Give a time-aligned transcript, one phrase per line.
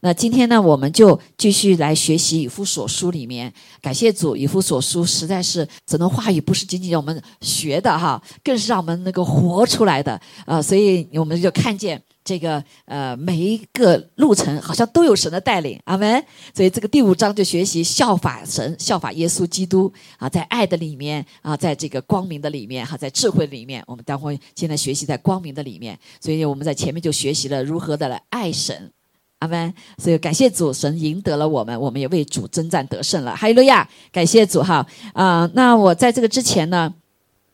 [0.00, 12.02] 那今天呢，我们就继续来学习以夫所书里面，感谢主，以夫所书实在是神的话语不是仅仅让我们学的哈，更是让我们能够活出来的啊，所以我们就看见。
[12.22, 16.22] 这个呃，每一个路程好像都有神的带领，阿门。
[16.54, 25.98] 所以这个第五章就学习效法神，效法耶稣基督啊，在爱的里面啊，在这个光明的里面哈，在智慧里面，我们待会现在学习在光明的里面。
[26.20, 28.92] 所以我们在前面就学习了如何的来爱神，
[29.40, 29.74] 阿门。
[29.98, 33.36] 所以感谢主，神赢得了我们，我们也为主征战得胜了。
[33.36, 35.50] 哈利路亚，感谢主哈啊。
[35.52, 36.94] 那我在这个之前呢？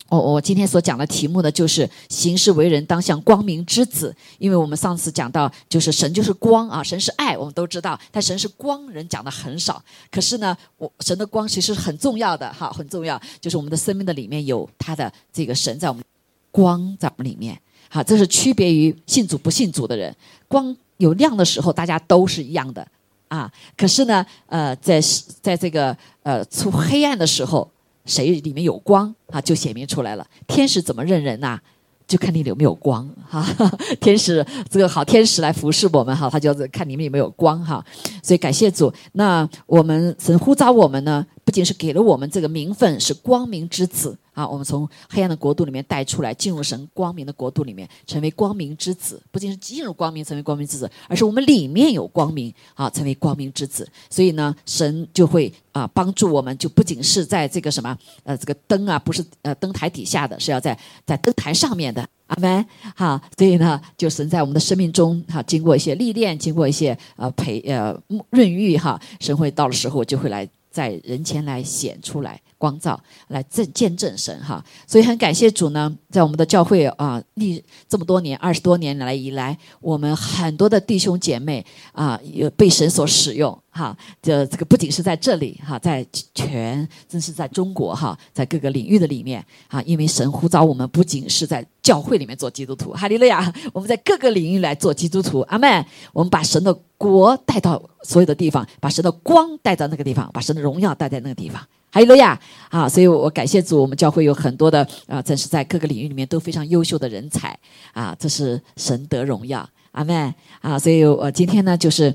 [0.09, 9.83] 我我今天所讲的题目呢，就是行事为人当像光明之子，因为我们上次讲到，就是神就是光啊，神是爱，我们都知道，但神是光，人讲的很少。
[10.09, 16.05] 可是呢，我神的光其实很重要的哈，很重要，就是我们的生命的里面有他的这个神在我们
[16.53, 20.15] 光在我们里面，好，这是区别于信主不信主的人。
[20.47, 22.87] 光有亮的时候，大家都是一样的
[23.29, 23.51] 啊。
[23.77, 25.01] 可是呢，呃，在
[25.41, 27.71] 在这个呃出黑暗的时候。
[28.09, 30.25] 谁里面有光啊，就显明出来了。
[30.47, 31.59] 天使怎么认人呐？
[32.07, 33.45] 就看你有没有光哈。
[34.01, 37.85] 天使这个好天使来服侍我们哈，他就是看你们有没有光哈。
[38.23, 38.93] 所以感谢主。
[39.15, 44.19] 那我们神呼召我们呢，不仅是给了我们这个名分，是光明之子。
[44.35, 49.23] 啊，我们从黑暗的国度里面带出来，进入神光明的国度里面，成为光明之子。
[49.30, 53.88] 不仅是进入光明，成为光明之子，而是我们里面有光明啊，成为光明之子。
[54.11, 62.07] 所以呢，神就会啊帮助我们，就不仅是在这个什么呃这个灯啊，不是呃灯台底下的，是要在在灯台上面的。
[62.27, 62.66] 阿门。
[62.97, 67.97] 好，所以呢，就神在我们的生命中哈，经过一些历练，经过一些呃培呃
[68.31, 70.47] 润育哈，神会到了时候就会来
[70.77, 72.43] 在人前来显出来。
[72.59, 83.97] 光照来证见证神哈，所以很感谢主呢，在我们的教会啊，历这么多年二十多年来以来，我们很多的弟兄姐妹啊，有被神所使用哈。
[84.22, 86.04] 这这个不仅是在这里哈，在
[86.34, 95.84] 全真是在中国哈，在各个领域的里面啊，因为神呼召我们，不仅是在教会里面做基督徒，哈利路亚，我们在各个领域来做基督徒，阿门。
[96.12, 101.62] 我们把神的国带到所有的地方，把神的光带到那个地方，把神的荣耀带在那个地方。
[101.96, 102.86] 还有路亚啊！
[102.86, 107.58] 所以我感谢主，我们教会有很多的啊，真是在各个领域里面都非常优秀的人才
[107.94, 110.78] 啊，这是神得荣耀，阿门啊！
[110.78, 112.14] 所以我今天呢，就是。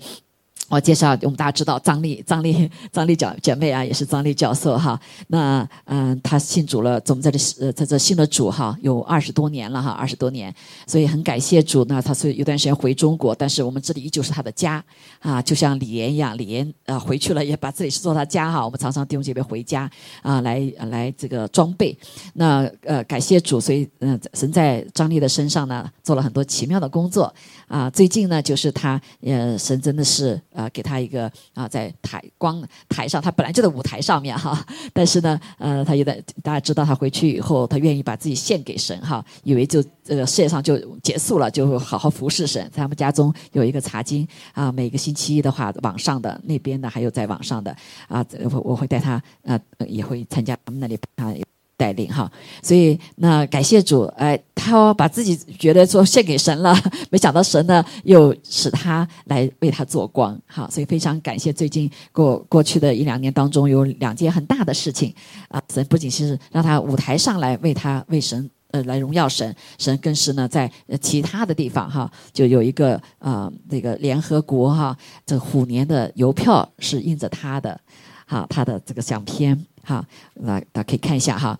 [0.72, 4.98] 我介绍，我们大家知道张丽，张丽， 张丽姐姐妹啊，也是张丽教授哈。
[5.28, 10.54] 那嗯，她信主了，我们在这呃在这信了主哈，有二十多年了哈，二十多年，
[10.88, 11.84] 所以很感谢主。
[11.90, 14.82] 那她是有段时间回中国，但是我们这里依旧是她的家
[15.20, 18.64] 啊，就像李岩一样，李岩啊回去了也把这里是做他家哈。
[18.64, 21.98] 我们常常弟兄姐妹回家啊，来来这个装备。
[22.36, 27.34] 那呃感谢主，所以嗯神在张丽的身上呢做了很多奇妙的工作
[27.68, 27.90] 啊。
[27.90, 30.42] 最近呢就是他呃神真的是。
[30.62, 34.64] 啊，给他一个啊，在台光台上，他本来就在舞台上面哈，
[34.94, 42.62] 但是呢，呃，他有点大家知道，他回去以后，他愿意把自己献给神哈，以为就这个世界上就结束了，就好好服侍神。
[42.72, 47.76] 在他们家中有一个茶经啊，每个星期一的话，网上的那边的还有在网上的
[48.08, 51.34] 啊，我我会带他啊，也会参加他们那里啊。
[51.82, 52.32] 带领哈，
[52.62, 56.78] 所以那感谢主，哎，他把自己觉得说献给神了，
[57.10, 61.52] 没想到神呢又使他来为他做光，哈，所以非常感谢。
[61.52, 65.12] 最近过过去的一两年当中，有两件很大的事情
[65.48, 70.72] 啊，神不仅是让他舞台上来为他为神呃来荣耀神，神更是呢在
[71.02, 77.82] 其他的地方哈，就有一个啊那个联合国哈这虎年的邮票是印着他的，
[78.28, 79.66] 好他的这个相片。
[79.84, 80.06] 好，
[80.36, 81.60] 那大家可以看一下哈，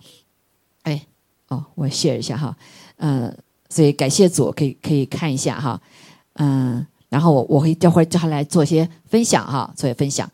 [0.82, 1.06] 哎，
[1.48, 2.56] 哦，我 share 一下哈，
[2.96, 3.36] 嗯，
[3.68, 5.80] 所以感谢主，可以可以看一下哈，
[6.34, 10.30] 嗯，然后我我会待会儿叫他来做一些分享哈，做些分享。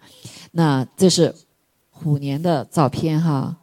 [0.53, 1.35] 那这是
[1.91, 3.57] 虎年的照片哈。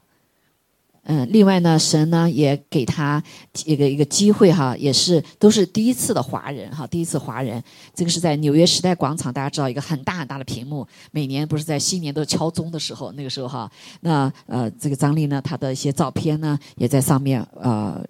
[1.07, 3.23] 嗯，另外呢，神呢也给他
[3.63, 13.71] 一个一个机会哈，也是都是第一次的华人哈，第一次华人，这个是在纽约时代广场，大家知道一个很大很大的屏幕，每年不是在新年都敲钟的时候，那个时候哈，
[14.01, 18.03] 那呃这个张丽呢，她的一些照片呢也在上面呃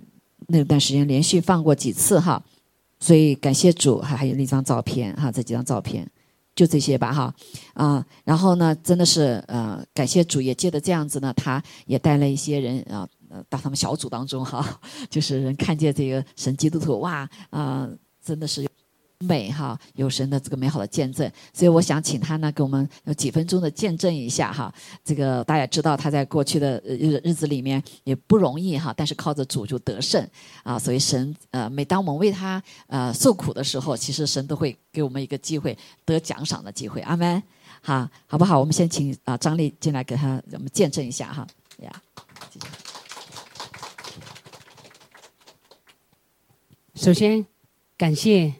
[0.47, 2.41] 那段时间连续放过几次哈，
[2.99, 6.09] 所以感谢主，还还有那张照片哈，这几张照片。
[6.55, 7.35] 就这些吧，哈，
[7.73, 13.07] 啊，然后呢，真的是呃，感谢主，也借着这样子呢，他也带了一些人啊，
[13.49, 14.79] 到他们小组当中哈，
[15.11, 17.89] 就是人看见这个神基督徒，哇，啊，
[18.23, 18.65] 真的是
[19.25, 21.29] 美哈，有神的这个美好的见证。
[21.51, 24.73] 所以我想请他呢，给我们有几分钟的见证一下哈。
[25.03, 30.25] 这个大家知道他在过去的日日子里面也不容易哈，但是靠着主就得胜
[30.63, 30.77] 啊。
[30.77, 37.01] 所以神呃，每当我们为他呃受苦的时候，其实神都会给我们一个机会得奖赏的机会。
[37.01, 37.41] 阿门。
[37.81, 38.59] 好，好不好？
[38.59, 41.45] 我们先请啊张丽进来给他我们见证一下哈。
[41.83, 42.01] 呀，
[46.95, 47.45] 首先
[47.95, 48.51] 感谢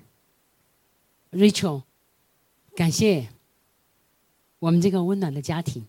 [1.35, 1.83] Rachel，
[2.77, 3.27] 感谢
[4.57, 5.85] 我们这个温暖的家庭。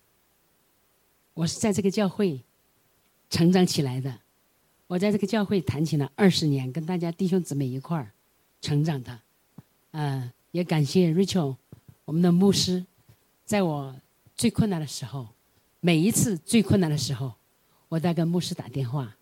[1.35, 2.41] 我是在这个教会
[3.31, 4.19] 成长起来的，
[4.89, 8.11] 我在这个教会弹琴了二十年，跟大家弟兄姊妹一块儿
[8.61, 9.21] 成长的。
[9.93, 11.55] 嗯，也感谢 Rachel，
[12.05, 12.85] 我们的牧师。
[13.45, 13.95] 在我
[14.35, 15.29] 最困难的时候，
[15.79, 17.33] 每一次最困难的时候，
[17.89, 19.17] 我在跟牧师打电话，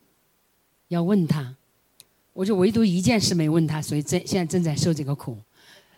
[0.88, 1.54] 要问他，
[2.32, 5.36] 我就唯独一件事没问他，所以正现在正在受这个苦。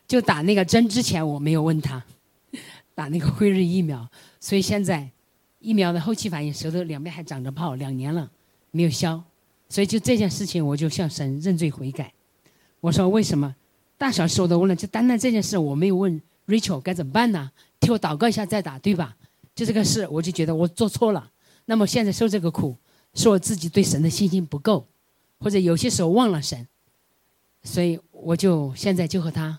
[0.06, 2.02] 就打那个针之前，我没有问他，
[2.94, 4.08] 打那个辉瑞疫苗，
[4.40, 5.10] 所以现在
[5.58, 8.30] 疫苗的后期反应，舌头两边还长着泡，两年了
[8.70, 9.22] 没有消，
[9.68, 12.12] 所以就这件事情，我就向神认罪悔改。
[12.80, 13.56] 我说为什么
[13.98, 17.50] 大小事我都问了，就单单这件事我没有问 Rachel 该怎么办呢？
[17.80, 19.16] 替我祷告一下再打，对吧？
[19.54, 21.32] 就这个事，我就觉得我做错了。
[21.64, 22.76] 那么现在受这个苦，
[23.14, 24.86] 是我自己对神的信心不够，
[25.40, 26.68] 或者有些时候忘了神，
[27.64, 29.58] 所以我就现在就和他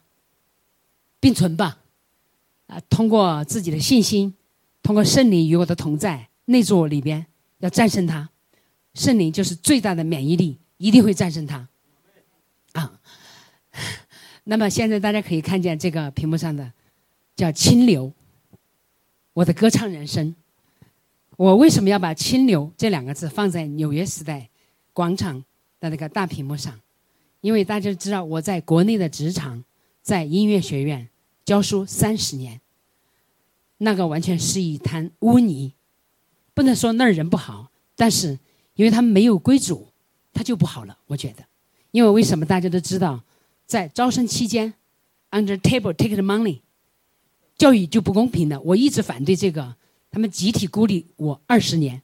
[1.28, 1.78] 并存吧。
[2.68, 4.34] 啊，通过自己的信心，
[4.82, 7.26] 通过圣灵与我的同在，内住里边，
[7.60, 8.30] 要战胜他。
[8.94, 11.68] 圣灵就是最大的免疫力，一定会战胜他。
[12.72, 12.98] 啊，
[14.46, 16.72] 那么现在大家可以看见这个屏幕上的。
[17.36, 18.14] 叫清流，
[19.34, 20.34] 我的歌唱人生。
[21.36, 24.50] 我为什么要把“清流”这两个字放在纽约时代
[24.94, 25.44] 广场
[25.82, 26.80] 的那个大屏幕上？
[27.42, 29.64] 因为大家知道我在国内的职场，
[30.02, 31.08] 在音乐学院
[31.48, 32.60] 教书三十年，
[33.78, 35.72] 那个完全是一滩污泥。
[36.54, 38.38] 不能说那儿人不好，但是
[38.76, 39.88] 因为他们没有归主，
[40.34, 40.98] 他就不好了。
[41.08, 41.46] 我觉得，
[41.92, 43.24] 因为为什么大家都知道，
[43.66, 44.74] 在招生期间
[45.32, 46.60] ，under table take the money。
[47.58, 49.78] 教育就不公平了，我一直反对这个。
[50.12, 52.02] 他们集体孤立我二十年。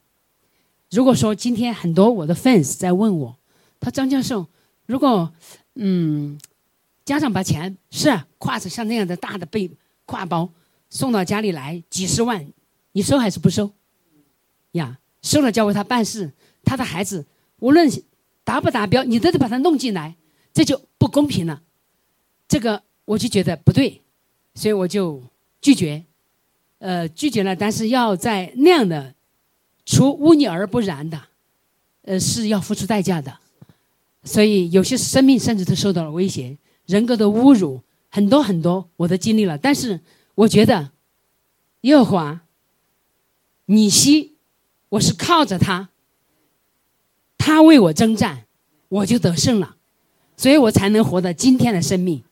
[0.90, 3.38] 如果说今天很多我的 fans 在问我，
[3.82, 4.48] 他张教授，
[4.86, 5.34] 如果
[5.76, 6.40] 嗯，
[7.06, 8.10] 家长把钱是
[8.40, 9.70] 挎着像那样的大的背
[10.06, 10.50] 挎包
[10.90, 12.46] 送到家里来几十万，
[12.94, 13.72] 你收还是不收？
[14.72, 16.32] 呀，收了交给他办事，
[16.64, 17.26] 他的孩子
[17.60, 17.90] 无论
[18.44, 20.16] 达不达标，你都得把他弄进来，
[20.54, 21.62] 这就不公平了。
[22.48, 24.02] 这个我就觉得不对，
[24.56, 25.24] 所以我就。
[25.64, 26.04] 拒绝，
[26.80, 29.16] 呃，拒绝了，但是要在那样的，
[29.86, 31.18] 除污泥而不染的，
[32.02, 33.40] 呃，是要付出代价的，
[34.26, 39.58] 所以有些生命甚至都受到了威胁，人格的侮辱，很多很多我都经历了。
[39.58, 40.00] 但是
[40.36, 40.92] 我觉得，
[41.82, 42.42] 耶和华，
[43.66, 44.34] 你西，
[44.90, 45.90] 我是靠着他，
[47.38, 48.46] 他为我征战，
[48.90, 49.76] 我就得胜了，
[50.36, 52.24] 所以我才能活得今天的生命，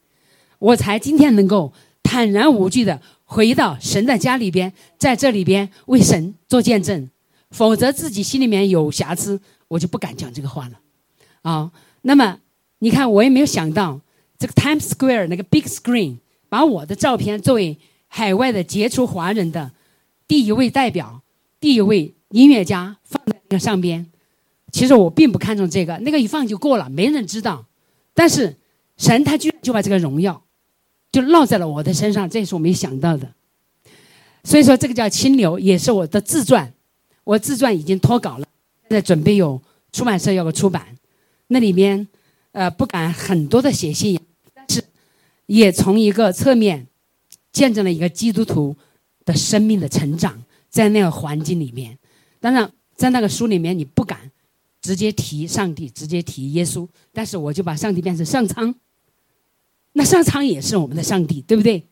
[0.59, 1.73] 我才今天能够
[2.03, 3.01] 坦然无惧的。
[3.23, 7.09] 回到神的家里边，在这里边为神做见证，
[7.49, 9.39] 否则自己心里面有瑕疵，
[9.69, 10.77] 我就不敢讲这个话了。
[11.41, 11.71] 啊，
[12.01, 12.39] 那么
[12.79, 14.01] 你看，我也没有想到
[14.41, 16.17] 这个 Times Square 那个 Big Screen
[16.49, 17.77] 把我的照片作为
[18.07, 19.71] 海外的杰出华人的
[20.27, 21.21] 第一位代表、
[21.59, 24.07] 第一位音乐家放在那个上边。
[24.71, 27.67] 其实我并不看重这个，那个一放就过了，没人知道。
[28.15, 28.57] 但是
[28.97, 30.41] 神他居然就把这个荣耀。
[31.11, 33.31] 就落在了我的身上，这也是我没想到的。
[34.43, 36.73] 所以说，这个叫清流，也是我的自传。
[37.25, 38.47] 我自传已经脱稿了，
[38.87, 40.87] 现在准备有出版社要个出版。
[41.47, 42.07] 那里面，
[42.53, 44.17] 呃，不敢很多的写信，
[45.51, 46.87] 也从一个侧面
[47.51, 48.73] 见证了一个基督徒
[49.25, 51.99] 的生命的成长，在那个环境里面。
[52.39, 54.31] 当然，在那个书里面，你不敢
[54.81, 58.73] 直接提上帝，直接提耶稣，但是我就把上帝变成上苍。
[59.91, 61.85] 那上苍也是我们的上帝，对不对？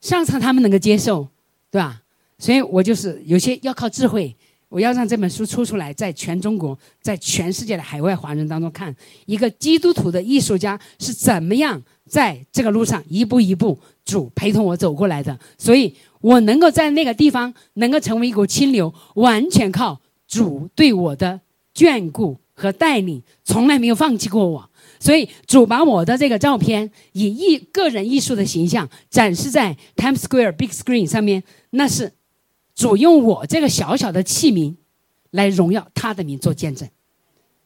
[0.00, 1.28] 上苍他们能够接受，
[1.70, 2.00] 对吧？
[2.38, 4.34] 所以我就是有些要靠智慧，
[4.70, 15.38] 我要让这本书出出来，在全中国，在全世界的海外华人当中看，一个基督徒的艺术家是怎么样在这个路上一步一步主陪同我走过来的。
[15.58, 21.40] 所以我能够在那个地方能够成为一股清流，完全靠主对我的
[21.74, 24.70] 眷顾和带领，从来没有放弃过我。
[24.98, 32.14] 所以主把我的这个照片以艺个人艺术的形象展示在 Times Square Big Screen 上面，那是
[32.74, 34.74] 主用我这个小小的器皿
[35.32, 36.88] 来荣耀他的名做见证，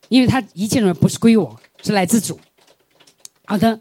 [0.08, 2.40] 因为他一切荣耀不是归我，是来自主。
[3.44, 3.80] 好的，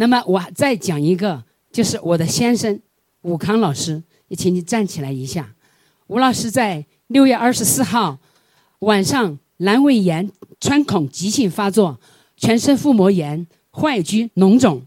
[0.00, 2.80] 那么我再讲一个，就是我的先生
[3.20, 5.54] 武康老师，也请你站起来一下。
[6.06, 8.18] 吴老师在六月二十四号
[8.78, 12.00] 晚上阑尾炎穿孔急性发作，
[12.34, 14.86] 全身腹膜炎、坏疽、脓肿，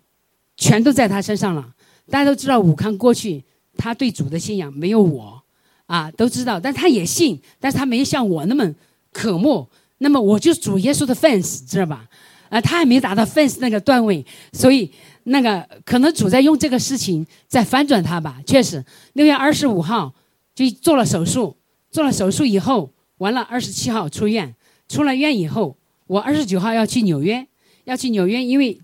[0.57, 1.75] 全都在他身上了。
[2.09, 3.43] 大家都知道武康过去
[3.77, 5.43] 他对主的信仰没有我
[5.85, 8.73] 啊，都知道，但他也信，但是他没像我那么
[9.11, 9.69] 渴慕。
[9.99, 12.09] 那么我就是主耶稣的 fans，知道吧？
[12.53, 14.91] 啊，他还没达到 fans 那个段位，所以
[15.23, 18.39] 那个可能主在用这个事情在翻转他吧。
[18.45, 20.13] 确实，六月二十五号
[20.53, 21.57] 就做了手术，
[21.89, 24.53] 做了手术以后，完了二十七号出院，
[24.87, 27.47] 出了院以后，我二十九号要去纽约，
[27.85, 28.79] 要去纽约，因为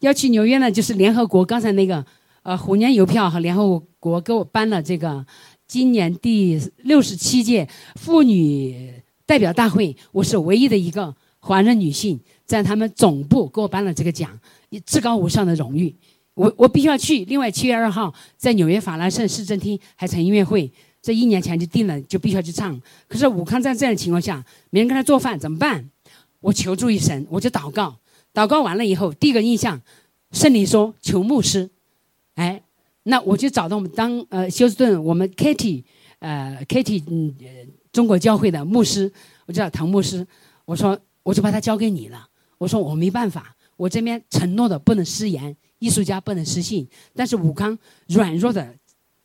[0.00, 2.04] 要去纽约呢，就是联合国刚才那个
[2.42, 5.24] 呃虎年邮票和联合国给我颁了这个
[5.66, 8.92] 今年第六十七届妇女
[9.24, 12.20] 代表大会，我是唯一的一个华人女性。
[12.48, 14.30] 在他们总部给我颁了这个奖，
[14.86, 15.94] 至高无上的荣誉，
[16.32, 17.22] 我我必须要去。
[17.26, 22.80] 另外，七月二号在纽约法拉盛市政厅还场音乐会，这一年前就定了，就必须要去唱。
[23.06, 25.90] 可是武康在这样的情况下，没人给他做饭，怎么办？
[26.40, 27.98] 我求助于神，我就祷告，
[28.32, 29.78] 祷告完了以后，第一个印象，
[30.32, 31.68] 圣灵说求牧师，
[32.36, 32.62] 哎，
[33.02, 35.82] 那我就找到我们当呃休斯顿我们 Kitty
[36.20, 37.34] 呃 Kitty 嗯
[37.92, 39.12] 中国教会的牧师，
[39.44, 40.26] 我叫唐牧师，
[40.64, 42.27] 我说我就把他交给你了。
[42.58, 46.86] 我说我没办法，我这边承诺的不能失言，艺术家不能失信。
[47.14, 48.74] 但是武康软弱的，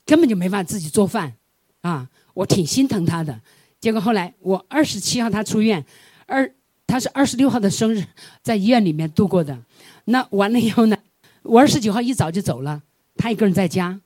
[0.05, 1.33] 根本就没法自己做饭，
[1.81, 3.41] 啊，我挺心疼他的。
[3.79, 5.83] 结果后来我二十七号他出院，
[6.27, 6.49] 二
[6.85, 8.05] 他是二十六号的生日，
[8.41, 9.59] 在医院里面度过的。
[10.05, 10.97] 那完了以后呢，
[11.41, 12.83] 我二十九号一早就走了，
[13.17, 13.99] 他一个人在家。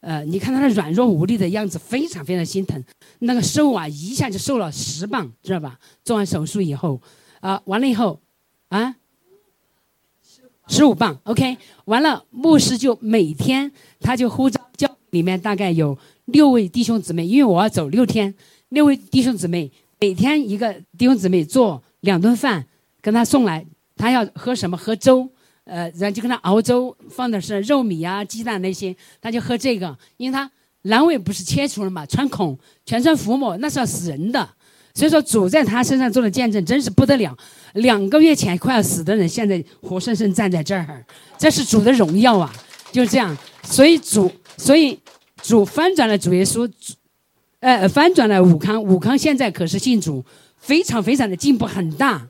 [0.00, 2.84] 呃，你看他的软弱无力的样子，非常非常心疼。
[3.20, 5.78] 那个瘦啊，一下就瘦了十磅，知道吧？
[6.04, 7.00] 做完手术以后，
[7.40, 8.20] 啊，完了以后。
[8.74, 8.96] 啊，
[10.66, 18.34] 十五磅，OK，完了，牧师就每天他就呼召教里面大概有六位弟兄姊妹，因为我要走六天，
[18.70, 22.66] 六位弟兄姊妹每天一个弟兄姊妹做两顿饭
[23.00, 23.64] 跟他送来，
[23.94, 25.30] 他要喝什么喝粥，
[25.62, 30.50] 呃，然后就跟他熬粥，放的是肉米啊、鸡蛋那些，他就喝这个，因为他
[30.82, 34.50] 阑尾不是切除了嘛，穿孔，全身腹膜，那是要死人的。
[34.96, 37.36] 所以说，主在他身上做的见证真是不得了。
[37.74, 41.04] 两个月前快要死的人，现在活生生站在这儿，
[41.36, 42.52] 这是主的荣耀啊！
[42.92, 44.98] 就这样，所以主，所以
[45.42, 46.70] 主翻转了主耶稣，
[47.58, 48.80] 呃，翻转了武康。
[48.80, 50.24] 武康现在可是信主，
[50.56, 52.28] 非常非常的进步很大。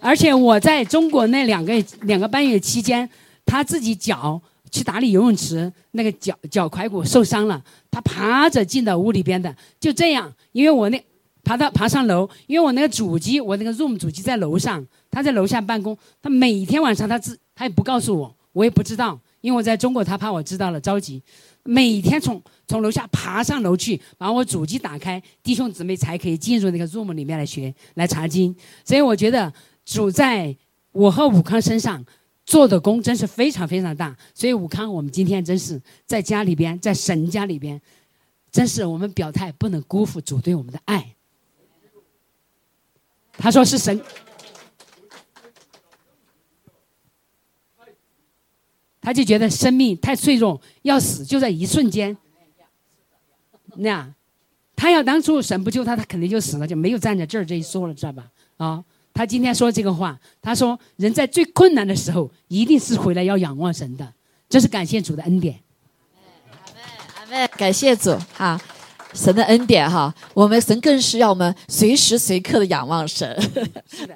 [0.00, 3.08] 而且我在中国那两个两个半月期间，
[3.46, 11.00] 他自己脚去打理游泳池，那个脚脚踝骨受伤了，他爬着进到屋里边的，就这样，因为我那。
[11.44, 15.96] 爬到爬上楼，因为我那个主机，我那个 Room 主机在楼上，他在楼下办公。
[16.20, 21.22] 他每天晚上他自他也不告诉我，我也不知道，因为我在中国，他怕我知道了着急。
[21.64, 28.54] 每天从从楼下爬上楼去，把我主机打开，弟兄姊妹才可以进入那个 Room 里面来学来查经。
[28.84, 29.52] 所以我觉得
[29.84, 30.56] 主在
[30.92, 32.04] 我和武康身上
[32.44, 34.16] 做的功真是非常非常大。
[34.34, 37.80] 所以武康，我们今天真是在家里边，在神家里边，
[38.50, 41.14] 真是我们表态不能辜负主对我们的爱。
[43.38, 44.00] 他说是神，
[49.00, 52.16] 他就觉得生命太脆弱，要死就在一瞬间。
[53.74, 54.14] 那样，
[54.76, 58.30] 他要当初神不救他，他肯定就死了，就没有站在这儿这一说了，知道吧？
[58.58, 64.12] 啊，他今天说这个话，他说人在最困难的时候，一定是回来要仰望神的，
[64.48, 65.58] 这是感谢主的恩典。
[66.50, 66.82] 阿门，
[67.16, 68.60] 阿门，感谢主，哈。
[69.14, 73.36] 神的恩典哈，我们神更是要我们随时随刻的仰望神。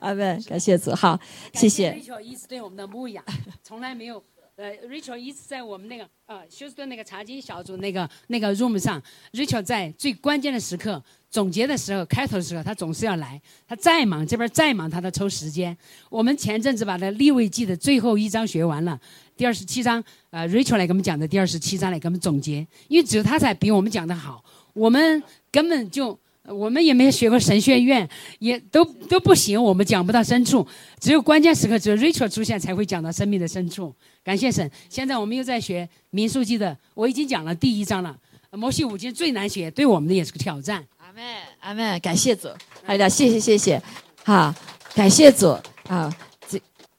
[0.00, 1.18] 阿门，感谢主，好，
[1.54, 1.92] 谢谢。
[1.92, 3.24] Rachel 一直对我们的牧养，
[3.62, 4.22] 从来没有。
[4.56, 13.38] 呃，Rachel 一直在我们那个呃休斯顿那个查经小组那个那个 room 上，Rachel 在最关键的时刻总结的时候，开头的时候，他总是要来。
[13.68, 15.76] 他再忙，这边再忙，他都抽时间。
[16.08, 18.98] 我们前阵子把那立位记的最后一章学完了，
[19.36, 24.42] 第二十七章，呃，Rachel 来给我们讲的第二十七章来给我们总结，因为只有他才比我们讲的好。
[24.76, 28.06] 我们根本就，我们也没学过神学院，
[28.40, 30.64] 也都都不行，我们讲不到深处。
[31.00, 33.94] 只有关键时刻，只有 Rachel 出现，才会讲到生命的深处。
[34.22, 34.70] 感谢神。
[34.90, 38.14] 现在我们又在学民数记的，我已经讲了第一章了。
[38.50, 40.84] 摩西五经最难学，对我们的也是个挑战。
[40.98, 41.24] 阿门，
[41.60, 41.98] 阿门。
[42.00, 42.48] 感谢主，
[42.84, 43.82] 好的，谢谢谢谢，
[44.24, 44.54] 好，
[44.94, 45.56] 感谢主
[45.88, 46.14] 啊。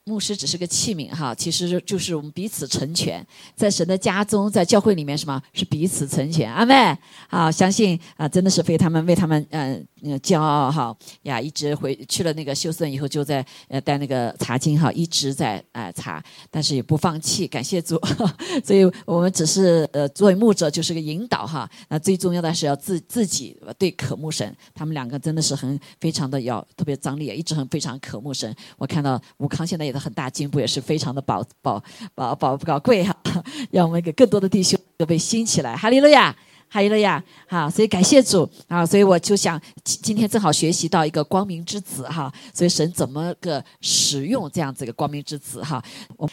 [0.08, 5.42] 牧师只是个器皿哈，其实就是我们彼此成全，在神的家中，在教会里面，什么？
[5.52, 6.50] 是彼此成全？
[6.50, 6.98] 阿妹，
[7.28, 10.96] 好，相信啊，真的是为他们为他们嗯嗯骄傲哈。
[11.24, 18.00] 呀，一直回去了那个休斯顿以后，就在呃带那个查经哈，一直在呃查，但是也不放弃，感谢主，
[18.64, 29.97] 所以我们只是呃作为牧者就是个引导哈，那最重要的是要自自己对渴慕神，他们两个真的是很非常的要特别张力，一直很非常渴慕神，我看到武康现在也。
[30.00, 33.16] 很大进步，也是非常的宝宝宝宝宝贵哈，
[33.72, 36.36] 让我们给更多的弟兄都被兴起来，哈利路亚，
[36.70, 45.84] 哈利路亚，好，所以感谢主啊，所以我就想今天正好学习到一个光明之子哈，所以神怎么个使用这样子一个光明之子哈，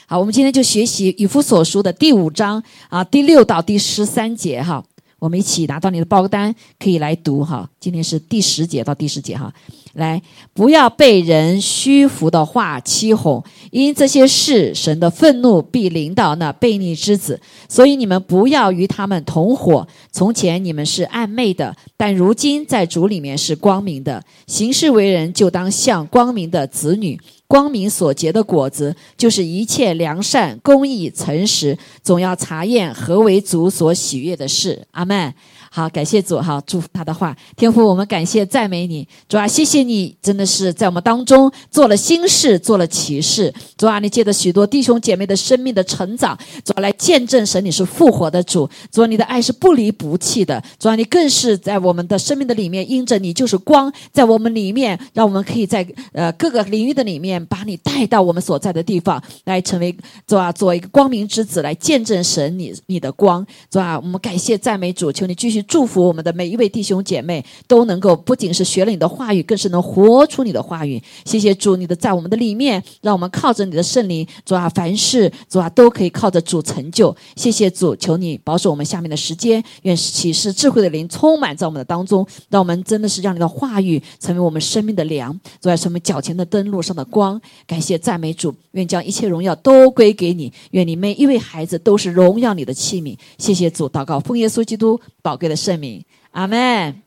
[0.07, 4.85] 好，我们今天就学习以弗所书的第五章啊第六到第十三节哈。
[5.21, 7.67] 我们一起拿到你的报告单，可以来读哈。
[7.81, 9.51] 今天是第十节到第十节哈。
[9.95, 10.21] 来，
[10.53, 17.41] 不要被人虚浮的话欺哄，因这些事，神的愤怒必临到那悖逆之子。
[17.69, 19.87] 所以你们不要与他们同伙。
[20.11, 24.23] 从前你们是暗昧的，但如今在主里面是光明的。
[24.47, 27.19] 行事为人，就当像光明的子女。
[27.47, 34.87] 光明所结的果子，就是一切良善、公义、诚实，总要查验何为主所喜悦的事。
[34.91, 35.33] 阿门。
[35.77, 37.37] 好，感谢主哈，祝福他的话。
[37.57, 43.53] 天父，我们感谢赞美你，主啊，谢谢你，真的是在我们当中做了新事，做了奇事。
[43.77, 48.71] 主啊，你借着许多弟兄姐妹的生命的成长，主啊，来见证神你是复活的主。
[48.93, 50.63] 主啊，你的爱是不离不弃的。
[50.79, 59.93] 主啊，你更是在我们的生命的里面，因着你就是光，在我们里面，让我们可以在呃各个领域的里面，把你带到我们所在的地方，来成为
[60.25, 63.45] 主啊，做一个光明之子，来见证神你你的光。
[63.69, 65.64] 主啊，我们感谢赞美主，求你继续。
[65.67, 71.03] 祝福我们的每一位弟兄姐妹都能够不仅是学了你的话语，更是能活出你的话语。
[71.25, 77.15] 谢谢主，你的在我们的里面，让我们靠着你的圣灵，主啊，凡事主啊都可以靠着主成就。
[77.35, 87.41] 谢谢主，求你保守我们下面的时间，愿启示智慧的灵充满在我们的当中，让我们真的是让你的话语成为我们生命的粮，主啊，成为脚前的灯，路上的光。
[87.67, 93.17] 感谢赞美主，愿将一切荣耀都归给你，愿你每一位孩子都是荣耀你的器皿。
[93.39, 95.54] 谢谢主，祷告奉耶稣基督宝贵的。
[95.57, 97.03] 圣名，阿门。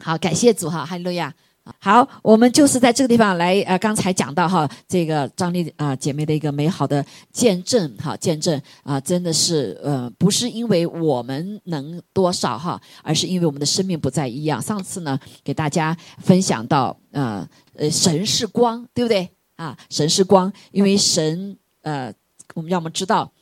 [0.00, 1.34] 好，感谢主哈，哈利路亚。
[1.80, 14.60] 好，我们就是在这个地方来，呃，刚才讲到哈，这个张丽啊姐妹的一个美好的见证哈，见证啊，真的是呃，不是因为我们能多少哈，而是因为我们的生命不再一样。
[14.60, 19.74] 上次呢，给大家分享到，呃呃，神是光，对不对啊？
[19.88, 22.12] 神是光，因为神呃，
[22.52, 23.32] 我们让我们知道，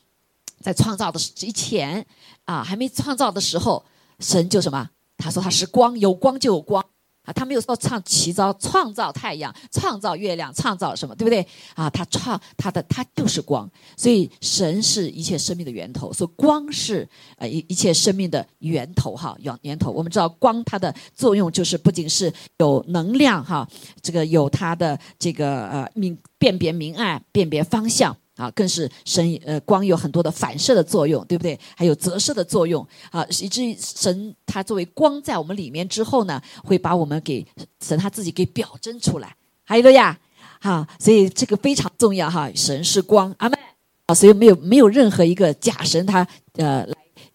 [0.61, 2.07] 在创造的之前
[2.44, 3.85] 啊，还没创造的时候。
[4.22, 4.88] 神就什么？
[5.18, 6.85] 他说他是光，有光就有光
[7.24, 7.32] 啊！
[7.32, 11.88] 他没有说创起早创造太阳、创造月亮、创造什么，对不对啊？
[11.90, 19.92] 他创他的他就是光，所以神是一切生命的源头，所以光是呃一一切生命的源头哈源源头。
[19.92, 23.68] 我们知道光它的作用就是不仅是有能量哈，
[24.00, 28.16] 这个有它的这个呃明辨别明暗、辨别方向。
[28.37, 31.59] 啊，更是神呃光有很多的反射的作用，对不对？
[31.77, 37.47] 还有折射的作用啊，以至于神他作为光在我们里面之后呢，会把我们给
[37.83, 39.37] 神他自己给表征出来。
[39.64, 40.18] 还有个呀，
[40.61, 42.51] 哈，所以这个非常重要哈。
[42.55, 43.59] 神是光，阿门
[44.07, 46.95] 啊，所以没有没有任何一个假神他呃来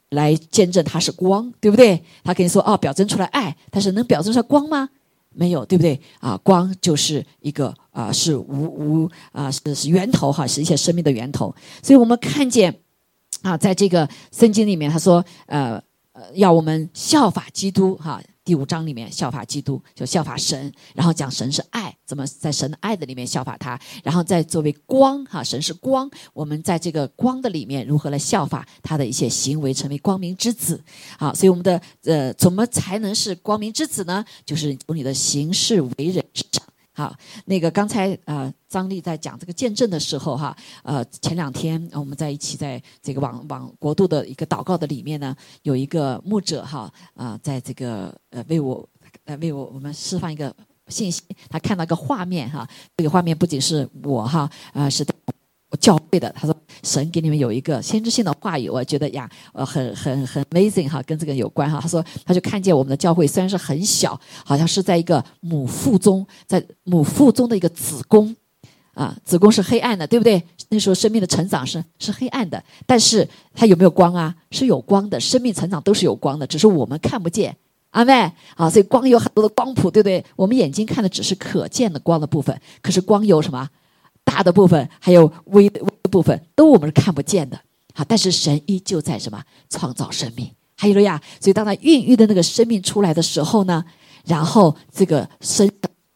[0.10, 2.04] 来见证他是光，对不对？
[2.24, 4.90] 他跟你说哦，表征出来爱，但是能表征出来光吗？
[5.38, 6.36] 没有，对不对啊？
[6.44, 11.54] 光就是一个啊，是无无啊，是是源头哈，是一些生命的源头。
[11.84, 12.74] 所以我们看见
[13.44, 15.82] 啊，在这个圣经里面，他说呃
[16.14, 18.20] 呃，要我们效法基督哈。
[18.48, 30.82] 第五章里面效法基督，就效法神，然后讲神是爱，怎么在神的爱的里面效法他，然后再作为光哈，神是光，我们在这个光的里面如何来效法他的一些行为，成为光明之子。
[31.20, 34.24] 好，所以我们的呃，怎么才能是光明之子呢？
[34.46, 36.67] 就是从你的行事为人上。
[36.98, 48.84] 好，那个刚才呃，张丽在讲这个见证的时候哈，呃，前两天我们在一起在这个网网国度的一个祷告的里面呢，有一个牧者哈啊，在这个呃为我
[49.26, 50.52] 呃为我我们释放一个
[50.88, 55.06] 信息，他看到一个画面哈，这个画面不仅是我哈啊是。
[55.70, 61.80] 我教会的，他说神给你们有一个先知性的话语，我觉得呀，呃，很很很 amazing 哈，跟这个有关哈。
[61.82, 68.36] 他说他就看见我们的教会虽然是很小，好像是在一个母腹中，在母腹中的一个子宫，
[68.94, 70.42] 啊，子宫是黑暗的，对不对？
[70.70, 74.36] 那时候生命的成长是是黑暗的，但是它有没有光啊？
[74.52, 77.56] 是有光的，生命成长都是有光的，只是我们看不见。
[77.92, 80.24] 阿妹啊，所以光有很多的光谱，对不对？
[80.36, 83.70] 我们眼睛看的只是可见的光的部分，可是光有什么？
[84.26, 87.60] 大的部分，还有微的部分，都我们是看不见的。
[87.94, 90.50] 好，但是神依旧在什么创造生命？
[90.76, 93.84] 还有了呀，所以当他孕育的那个生命出来的时候呢，
[94.26, 95.68] 然后这个生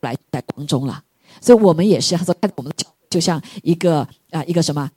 [0.01, 1.03] 来在光中了。
[1.39, 4.87] 所以我们也是，他说看我们的就像一个啊一个什么，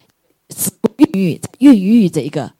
[0.96, 2.52] 孕育孕育着一个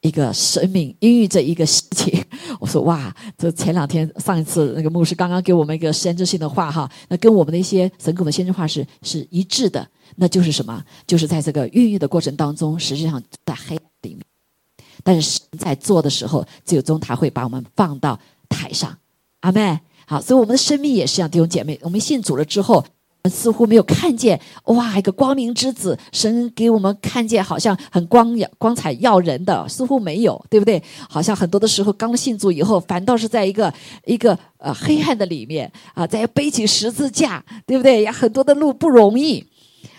[0.00, 2.24] 一个生命，孕育着一个事情。
[2.58, 9.86] 我说哇，这前两天上一次那个牧师刚刚给我们一个先知性的话哈，那跟我们的一些神给我们先知话是是一致的。
[10.16, 10.82] 那就是什么？
[11.06, 14.24] 就是在这个孕育的过程当中，实际上在黑暗里面，
[15.02, 18.96] 但是在做的时候，最终他会把我们放到台上。
[19.40, 22.84] 阿妹，好，所以我们的生命也是一样，弟兄姐妹，我们信主了之后。
[23.30, 30.82] 似乎没有看见哇，一个光明之子，神给我们看见，好像很光耀、光彩耀人的，似乎没有，对不对？
[31.08, 33.72] 好像很多的时候刚信主以后，反倒是在一个
[34.06, 38.04] 一个呃黑暗的里面啊，在背起十字架，对不对？
[38.10, 39.46] 很多的路不容易，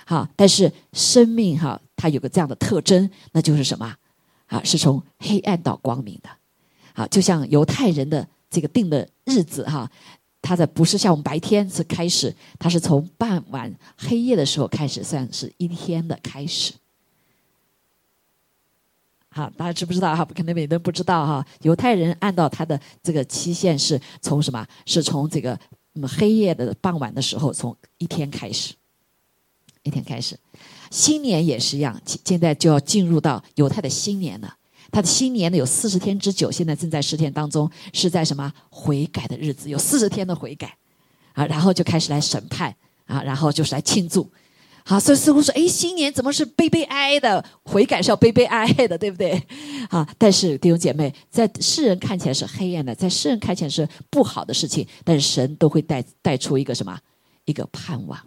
[0.05, 3.95] 好，但是生命哈，它有个这样的特征，那就是什么？
[4.47, 6.29] 啊，是从黑暗到光明的，
[6.93, 9.89] 好，就像犹太人的这个定的日子哈。
[10.45, 16.73] 它的不是像我们白天是开始，它是从傍晚黑夜的时候开始算是一天的开始。
[19.29, 20.25] 好，大家知不知道哈？
[20.25, 21.47] 可能有人不知道哈。
[21.61, 24.67] 犹太人按照他的这个期限是从什么？
[24.85, 25.57] 是从这个
[26.05, 28.73] 黑夜的傍晚的时候，从一天开始，
[29.83, 30.37] 一天开始。
[30.89, 34.55] 新年也是一样，现在就要进入到犹太的新年了。
[34.91, 39.67] 他的新年呢有四十天之久，现在正在十天当中，是在什么悔改的日子？
[39.67, 40.77] 有四十天的悔改，
[41.33, 44.29] 啊，然后就开始来审判，啊，然后就是来庆祝，
[44.85, 47.43] 好，所以似乎说，哎，新年怎么是悲悲哀哀的？
[47.63, 49.41] 悔改是要悲悲哀哀的，对不对？
[49.89, 56.95] 啊，但是弟兄姐妹，在世人看起来是黑暗的，在世人看起来是不好的事情，但是神都会带带出一个什么？
[57.45, 58.19] 一个盼望，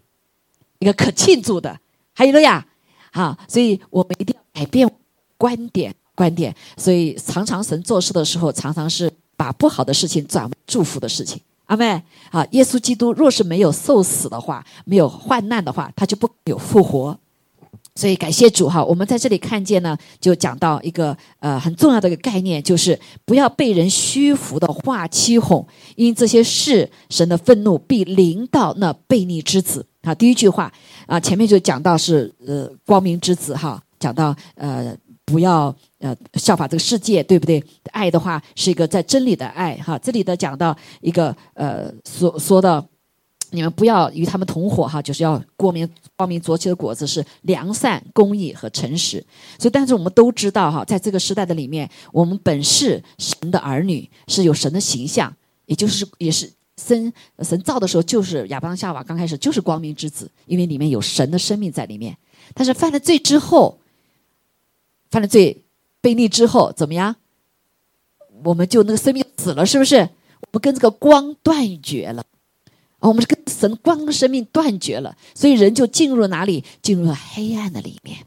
[0.78, 1.78] 一个可庆祝的，
[2.14, 2.66] 还有了呀，
[3.12, 4.90] 好，所以我们一定要改变
[5.36, 5.94] 观点。
[6.16, 11.38] 观点，所以常常神做事的时候，常常是把不好的事情转为祝福的事情。
[11.66, 17.14] 阿妹，啊，耶稣基督若是没有受死的话，没有患难的话，他就不有复活。
[17.94, 29.84] 所以感谢主哈，我们在这里看见呢，就讲到一个呃很重要的一个概念，就是不要被人虚浮的话欺哄，因这些事，神的愤怒必临到那悖逆之子。
[30.06, 30.72] 啊，第一句话
[31.06, 34.96] 啊，前面就讲到是呃光明之子哈，讲到呃。
[35.28, 37.60] 不要呃效法这个世界，对不对？
[37.90, 39.98] 爱的话是一个在真理的爱哈。
[39.98, 42.86] 这里的讲到一个呃说说的，
[43.50, 49.18] 你们不要与他们同伙哈，就是要光明光明浊气的果子是良善、公义和诚实。
[49.58, 62.16] 所以，但是我们都知道哈，在这个时代的里面，我们本是神的儿女，是有神的形象，也就是也是神神造的时候就是亚当夏娃刚开始就是光明之子，因为里面有神的生命在里面。
[62.54, 63.78] 但是犯了罪之后。
[65.08, 65.62] 犯了罪，
[66.00, 67.14] 被逆之后怎么样？
[68.42, 69.96] 我们就那个生命死了，是不是？
[69.96, 72.24] 我们跟这个光断绝了，
[72.98, 76.64] 我们是跟神光的生命断绝了，所以人就进入了哪里？
[76.82, 78.26] 进入了黑暗的里面。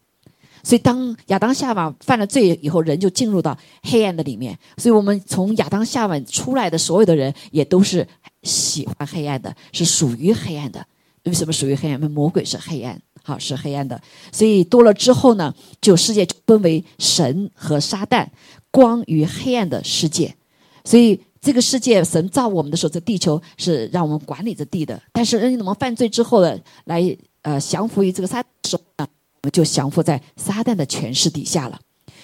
[0.70, 4.56] 所以当亚当夏娃犯了罪以后，人就进入到黑暗的里面。
[4.78, 8.08] 所以我们从亚当夏娃出来的所有的人，也都是
[8.44, 10.86] 喜欢黑暗的，是属于黑暗的。
[11.24, 11.96] 为什么属于黑暗？
[11.96, 13.02] 因为魔鬼是黑暗。
[13.24, 14.00] 好是黑暗的，
[14.32, 18.28] 所以多了之后呢，就世界就分为神和撒旦，
[18.70, 20.36] 光与黑暗的世界。
[20.84, 25.02] 所以这个世界，神造我们的时候，这地球是让我们管理着地的。
[25.12, 26.56] 但是，人我们犯罪之后呢，
[26.86, 29.08] 来呃降服于这个撒旦时候呢，
[29.42, 31.80] 我们就降服在撒旦的权势底下了。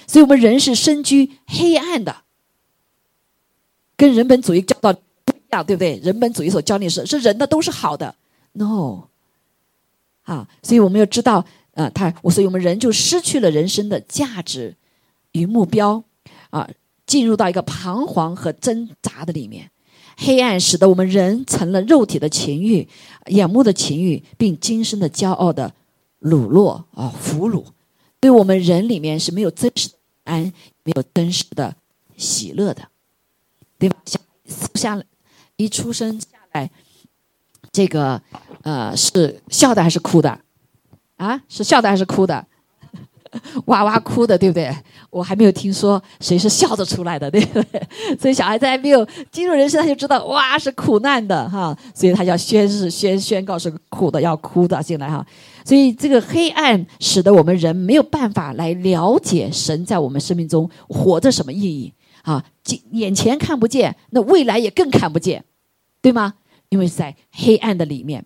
[0.08, 2.16] 所以我们人是身居黑暗的，
[3.98, 5.98] 跟人本主义教导不一样，对不对？
[6.04, 8.16] 人本主义所教你是是人的都是好的
[8.54, 9.08] ，no。
[10.24, 14.76] 啊，所以我们要知道，呃，他，我所以我们人就失去了人生的价值
[15.34, 16.04] 与目标，
[16.50, 16.68] 啊，
[17.06, 19.70] 进入到一个彷徨和挣扎的里面，
[20.18, 22.88] 黑暗使得我们人成了肉体的情欲、
[23.28, 25.72] 眼目的情欲，并今生的骄傲的
[26.22, 27.66] 掳落啊，俘虏，
[28.20, 30.42] 对我们人里面是没有真实的安，
[30.84, 31.76] 没有真实的
[32.18, 32.82] 喜乐的，
[33.78, 33.98] 对吧？
[34.06, 34.22] 像
[34.76, 35.04] 像
[35.58, 36.70] 一出生下来。
[37.72, 38.22] 这个，
[38.64, 40.40] 呃，是笑的还是哭的？
[41.18, 42.46] 啊，是笑的还是哭的？
[43.68, 44.74] 哇哇哭的，对不对？
[45.10, 47.88] 我还没有听说谁是笑着出来的，对不对？
[48.18, 55.26] 所以小孩子还没有进入人生，他就知道哇是苦难的哈，所以他要宣誓宣宣告是苦的，要哭的进来哈。
[55.66, 62.46] 所以这个黑暗使得我们人没有办法来了解神在我们生命中活着什么意义啊？
[62.92, 65.44] 眼前看不见，那未来也更看不见，
[66.02, 66.36] 对吗？
[66.70, 68.24] 因为在黑暗的里面，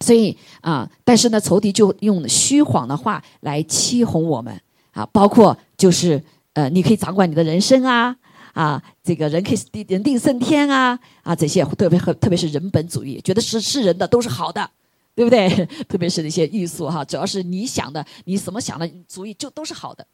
[0.00, 4.58] 所以啊，但是呢，仇敌就用虚谎的话来欺哄我们
[4.92, 6.22] 啊，包括就是
[6.54, 8.16] 呃，你可以掌管你的人生啊。
[8.52, 14.68] 啊，这个人可以人定胜天啊啊，这些特别和特别是人本主义，觉得是是人的都是好的，
[15.14, 15.48] 对不对？
[15.88, 20.06] 特别是那些欲速哈，只要是你想的，你怎么想的主意就都是好的，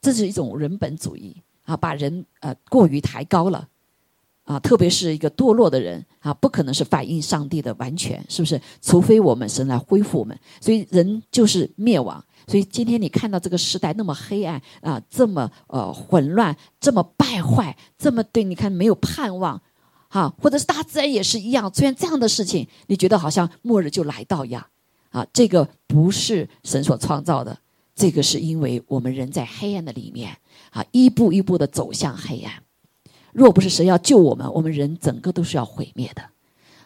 [0.00, 3.68] 这是一种人本主义啊，把人呃过于抬高了
[4.44, 8.60] 啊，特别是一个堕落的人啊，不可能是反映上帝的完全，是不是？
[8.80, 12.24] 除非我们神来恢复我们，所以人就是灭亡。
[12.46, 19.60] 所以今天你看到这个时代那么黑暗啊，这么呃混乱，这么败坏，这么对你看没有盼望，
[20.08, 24.66] 哈，或者是大自然也是一样，出现这样的事情，你觉得好像末日就来到一样，
[25.10, 27.58] 啊，这个不是神所创造的，
[27.94, 30.36] 这个是因为我们人在黑暗的里面
[30.70, 32.62] 啊，一步一步的走向黑暗。
[33.32, 36.22] 若不是神要救我们，我们人整个都是要毁灭的，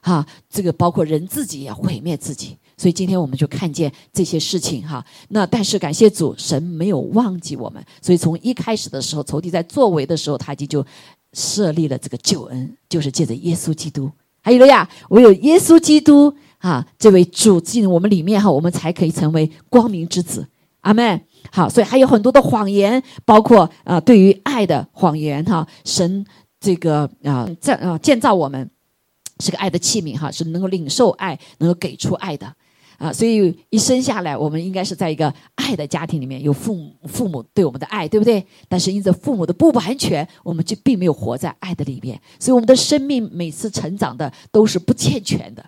[0.03, 2.59] 哈，这个包括人自己也毁灭自己。
[2.77, 7.83] 所以今天我们就看见这些事情哈，那但是感谢主，神没有忘记我们。
[8.01, 10.85] 所以从一开始的时候，仇敌在作为的时候，他已经就
[11.33, 14.11] 设立了这个救恩，就是借着耶稣基督。
[14.41, 20.47] 还有了呀，唯有耶稣基督啊，这位主进我们里面哈，我们才可以成为光明之子。
[20.81, 21.21] 阿门。
[21.51, 26.25] 好，所以还有很多的谎言，包括啊，对于爱的谎言哈，神
[26.61, 28.71] 这个啊在啊建造我们
[29.41, 32.53] 是个爱的器皿哈，是能够领受爱，能够给出爱的。
[33.03, 38.47] 啊，所以一生下来，我们应该是在一个爱的家庭里面，有父母父母对我们的爱，对不对？
[38.69, 45.65] 但是因着父母的不完全，我们就并没有活在爱的里面，所以我们的生命每次成长的都是不健全的，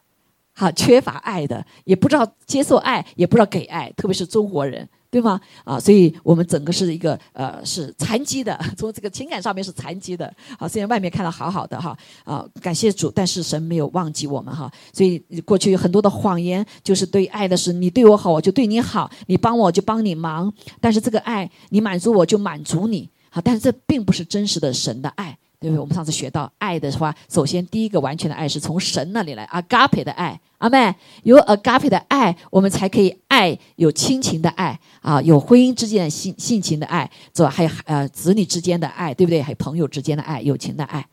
[0.55, 4.88] 哈，缺乏爱的，也不知道接受爱，也不知道给爱，特别是中国人。
[5.14, 5.40] 对吗？
[5.62, 10.35] 啊，所以我们整个是一个呃是残疾的， 从这个情感上面是残疾的。
[10.59, 14.68] 好，虽然外面看到好好的哈，啊，感谢主，但是神没有忘记我们哈。
[14.92, 20.53] 所以过去有很多的谎言，就是对爱的是你对我好，我就对你好；你帮我就帮你忙。
[20.81, 23.09] 但是这个爱，你满足我就满足你。
[23.31, 25.38] 好，但是这并不是真实的神的爱。
[25.61, 25.79] 对不对？
[25.81, 37.49] 我们上次学到爱的话，首先第一个完全的爱是从神那里来，agape 的爱，阿妹有 agape 的爱，我们才可以爱有亲情的爱啊，有婚姻之间的性性情的爱，是吧？
[37.49, 39.40] 还有呃子女之间的爱，对不对？
[39.43, 41.07] 还有朋友之间的爱，友情的爱，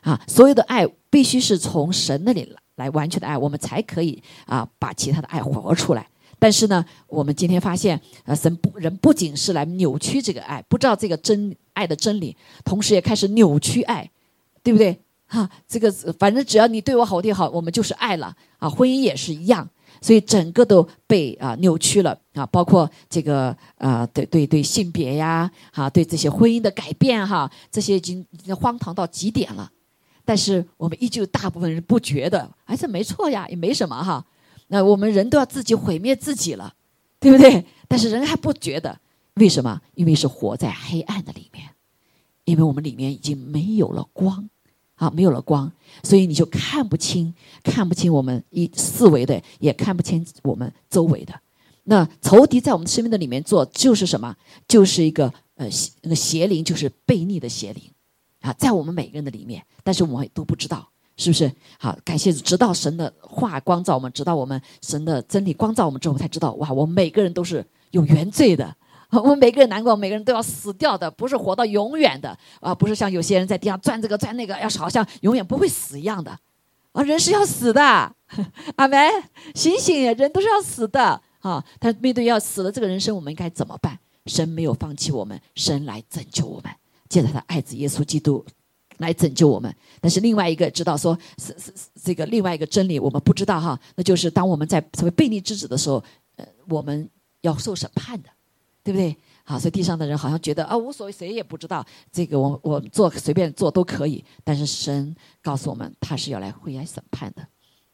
[0.00, 6.06] 啊，所有的爱必须是从神那里来来完全的爱，我们才可以啊把其他的爱活出来。
[6.38, 14.08] 但是呢，我们今天发现，呃，神不人不仅是来扭曲这个爱，不知道这个真爱的真理，同时也开始扭曲爱，
[14.62, 15.00] 对不对？
[15.26, 18.70] 哈，这个反正只要你对我好，我对好，我们就是爱了啊。
[18.70, 19.68] 婚姻也是一样，
[20.00, 29.70] 所以整个都被啊扭曲了啊，包括这个啊，对对对，性别呀，哈，对这些婚姻的改变哈，这些已经已经荒唐到极点了。
[30.24, 34.24] 但是我们依旧大部分人不觉得，哎，这没错呀，也没什么哈。
[34.68, 36.74] 那我们人都要自己毁灭自己了，
[37.18, 37.64] 对不对？
[37.88, 39.00] 但是人还不觉得，
[39.34, 39.80] 为什么？
[39.94, 41.70] 因为是活在黑暗的里面，
[42.44, 44.48] 因为我们里面已经没有了光，
[44.94, 51.40] 啊，没有了光，所以你就看不清，看不清我们一四维的，也看不清我们周围的。
[51.84, 54.36] 那仇敌在我们生命的里面做，就是什么？
[54.68, 55.66] 就是一个呃，
[56.02, 57.84] 那个邪灵，就是悖逆的邪灵，
[58.40, 60.90] 啊，在我们每个人的里面，但是我们都不知道。
[61.18, 61.94] 是不是好？
[62.02, 68.74] 感谢直到神的话光照我们，直到我们神的真理光照我们之后，才知道哇，我们每个人都是有原罪的。
[69.10, 72.74] 我们每个人难过，每个人都要死掉的，不是活到永远的啊！
[72.74, 76.30] 不是像有些人在地上钻这个钻那个，要是好像永远不会死一样的
[76.92, 77.02] 啊！
[77.02, 77.82] 人是要死的，
[78.76, 79.10] 阿门！
[79.54, 81.64] 醒醒，人都是要死的啊！
[81.78, 83.98] 但面对要死的这个人生，我们应该怎么办？
[84.26, 86.70] 神没有放弃我们，神来拯救我们，
[87.08, 88.44] 借着他的爱子耶稣基督。
[88.98, 96.02] 来拯救我们，但是另外一个知道说是是是这个另外一个真理，我们不知道哈，那就是当我们在成为悖逆之子的时候，
[96.36, 97.08] 呃，我们
[97.40, 98.28] 要受审判的，
[98.82, 99.16] 对不对？
[99.44, 107.46] 好，所以地上的人好像觉得啊无所谓，谁也不知道这个，我我做随便做都可以，但是神告诉我们，他是要来会来审判的，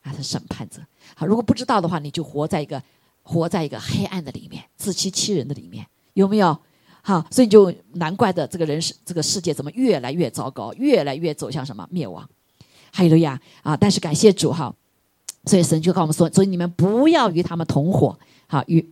[0.02, 0.80] 他是审判者。
[1.14, 2.82] 好，如果不知道的话，你就活在一个
[3.22, 6.58] 活在一个黑暗的里面，自欺欺人的里面，有没有？
[7.06, 12.26] 好，所以就难怪的，这个人世这个世界怎么越来越糟糕，越来越走向什么灭亡？
[12.90, 13.76] 哈利路亚啊！
[13.76, 14.74] 但是感谢主哈，
[15.44, 18.18] 所以神就告我们说，所以你们不要与他们同伙。
[18.46, 18.82] 好，与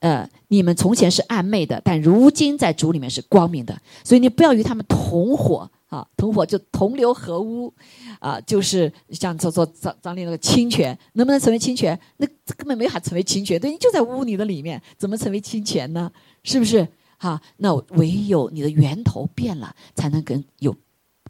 [0.00, 3.80] 呃，你们从前是暗昧的，但如今在主里面是光明的。
[4.04, 7.72] 所以你不要与他们同伙啊，同伙就同流合污
[8.18, 11.98] 啊，就是像说说张张丽那个侵权，能不能成为侵权？
[12.18, 16.10] 那根本没法成为侵权，对你就在污泥的里面，怎么成为侵权呢？
[16.42, 16.86] 是不是？
[17.22, 20.74] 哈，那唯有你的源头变了，才能跟有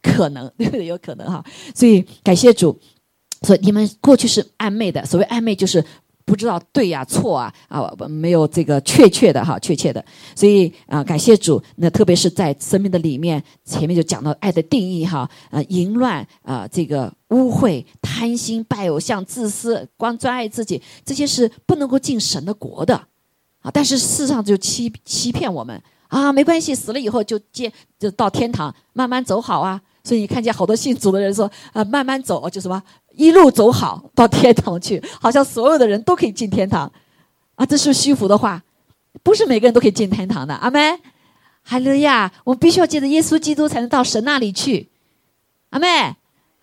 [0.00, 0.87] 可能， 对不对？
[0.87, 1.44] 有可能哈。
[1.74, 2.81] 所以感谢主，
[3.42, 5.05] 所以你们过去是暧昧的。
[5.05, 5.85] 所谓暧昧，就是
[6.24, 10.02] 不知道对呀、错啊啊，没有这个确切的哈，确切的。
[10.35, 11.62] 所以啊，感谢主。
[11.76, 23.09] 那特别是在生命的里面，前面就讲到爱的定义哈，啊，淫乱啊，这个污秽、贪心、拜偶像、自私、光专爱自己，这些是不能够进神的国的
[23.62, 23.70] 啊。
[23.72, 29.81] 但是世上就欺欺骗我们啊，没关系，死了以后就见就到天堂，慢慢走好啊。
[30.05, 32.83] 所以你看见好多信主的人说啊，慢慢走就什么。
[33.14, 36.90] 一路走好到天堂去，好像所有的人都可以进天堂，
[37.57, 38.62] 啊，这是虚浮的话，
[39.22, 40.55] 不是每个人都可以进天堂的。
[40.55, 40.98] 阿门，
[41.62, 42.33] 哈利路亚！
[42.44, 44.88] 我们必须要借着耶稣基督才能到神那里去。
[45.68, 46.16] 阿妹，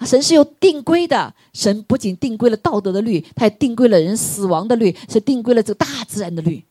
[0.05, 6.63] 神是有定规的，神不仅定规了道德的律，他还定规了人死亡的律，是定规了这个大自然的律。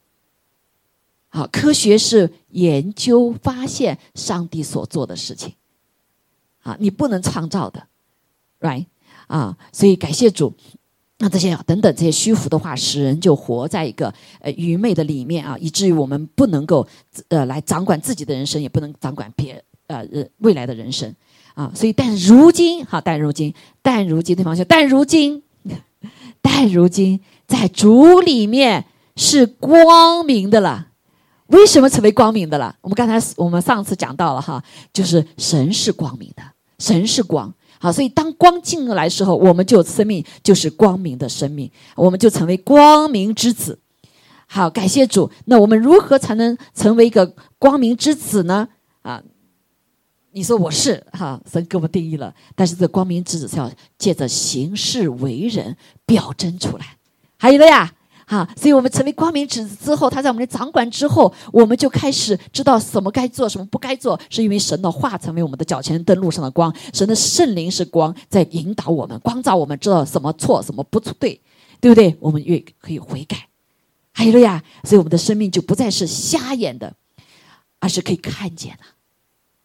[1.31, 5.53] 好，科学是研究发现上帝所做的事情，
[6.63, 7.87] 啊，你不能创造的
[8.61, 8.87] ，right？
[9.27, 10.55] 啊，所以感谢主，
[11.19, 16.89] 那这些等等这些虚浮的话，使人就活在一个呃愚昧的里面啊，以至于我们不能够
[17.29, 21.15] 呃来掌管自己的人生，也不能掌管别呃人未来的人生
[21.53, 21.71] 啊。
[21.75, 25.43] 所以但如今哈，但如今，但如今对方说，但如今，
[26.41, 30.88] 但如今在主里面是光明的了。
[31.49, 32.75] 为什么成为光明的了？
[32.81, 36.43] 我们刚才我们上次讲到了哈，就是神是光明的，
[36.79, 37.53] 神是光。
[37.81, 43.79] 好，所以当光进来的时候，我们就生命就是光明的生命，我们就成为光明之子。
[44.47, 45.31] 好，感谢主。
[45.47, 48.69] 那我们如何才能成为一个光明之子呢？
[49.03, 49.23] 啊，
[50.33, 56.99] 你说我是哈，神给我们定义了，但是这光明之子是要借着行事为人表征出来。
[57.39, 57.95] 还有的呀。
[58.31, 71.41] 哈，所以我们成为光明之子之后，他在我们的掌管之后，我们就开始知道什么该做，什么不该做，是因为神的话成为我们的脚前灯路上的光，神的圣灵是光，在引导我们，光照我们，知道什么错，什么不对，
[71.81, 72.15] 对不对？
[72.21, 73.49] 我们越可以悔改，
[74.13, 76.93] 还有了呀，所以我们的生命就不再是瞎眼的，
[77.81, 78.98] 而是可以看见的。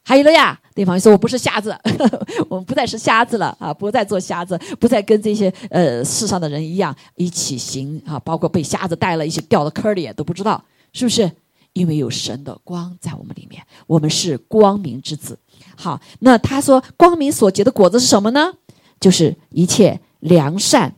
[0.05, 1.73] 还有了呀，对方说：“我不是瞎子，
[2.49, 11.31] 我们不再是瞎子了啊，不再做瞎子，不再跟这些呃世上的人一样一起行啊，包括被瞎子带了一起掉到坑里也都不知道，是不是？
[11.71, 15.39] 因为有神的光在我们里面，我们是光明之子。
[15.75, 18.53] 好，那他说光明所结的果子是什么呢？
[18.99, 20.95] 就是一切良善、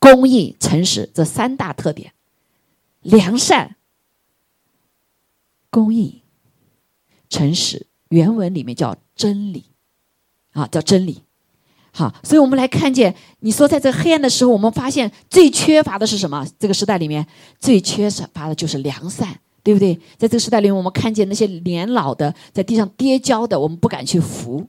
[0.00, 2.12] 公义、诚实这三大特点。
[3.02, 3.76] 良善、
[5.70, 6.22] 公义、
[7.28, 9.64] 诚实。”原文里面叫真理，
[10.52, 11.22] 啊，叫真理，
[11.92, 16.46] 好，所以我们来看见，你说在这黑暗的时候，我们发现最缺乏的是什么？
[16.58, 17.26] 这个时代里面
[17.60, 19.94] 最缺乏的就是良善，对不对？
[20.16, 24.66] 在这个时代里面，我们看见那些年老的在地上跌跤的，我们不敢去扶，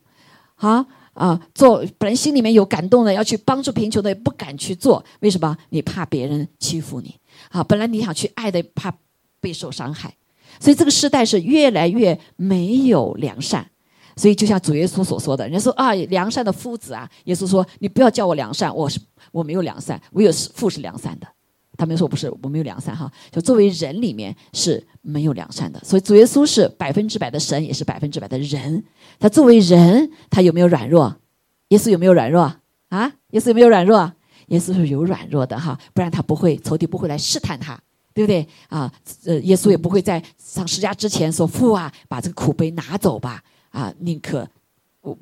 [0.56, 5.58] 啊啊，做本来心里面有感动的，要去帮助贫穷的，也不敢去做，为什么？
[5.69, 7.15] 你怕别人欺负你，
[7.50, 8.93] 啊，本来你想去爱的，怕
[9.39, 10.13] 备受伤害。
[10.59, 13.65] 所以这个时代是越来越没有良善，
[14.15, 18.99] 所以就像主耶稣所说的，人家说啊，良善的夫子啊，耶稣说你不要叫我良善，我是
[19.31, 21.27] 我没有良善，唯有父是良善的。
[21.77, 25.77] 他们说不是，我没有良善哈，就作为人里面是没有良善的。
[25.83, 28.81] 所以主耶稣是百分之百的神，也是百分之百的人。
[29.19, 31.17] 他作为人，他有没有软弱？
[31.69, 32.55] 耶稣有没有软弱
[32.87, 33.11] 啊？
[33.31, 34.13] 耶稣有没有软弱？
[34.47, 37.77] 耶稣是有软弱的哈，不然他不会仇敌不会来试探他。
[38.15, 38.89] 对不对啊？
[39.25, 44.47] 呃，耶稣也不会在上十架之前说：“父啊，把这个苦杯拿走吧。”啊，宁可
[45.01, 45.15] 我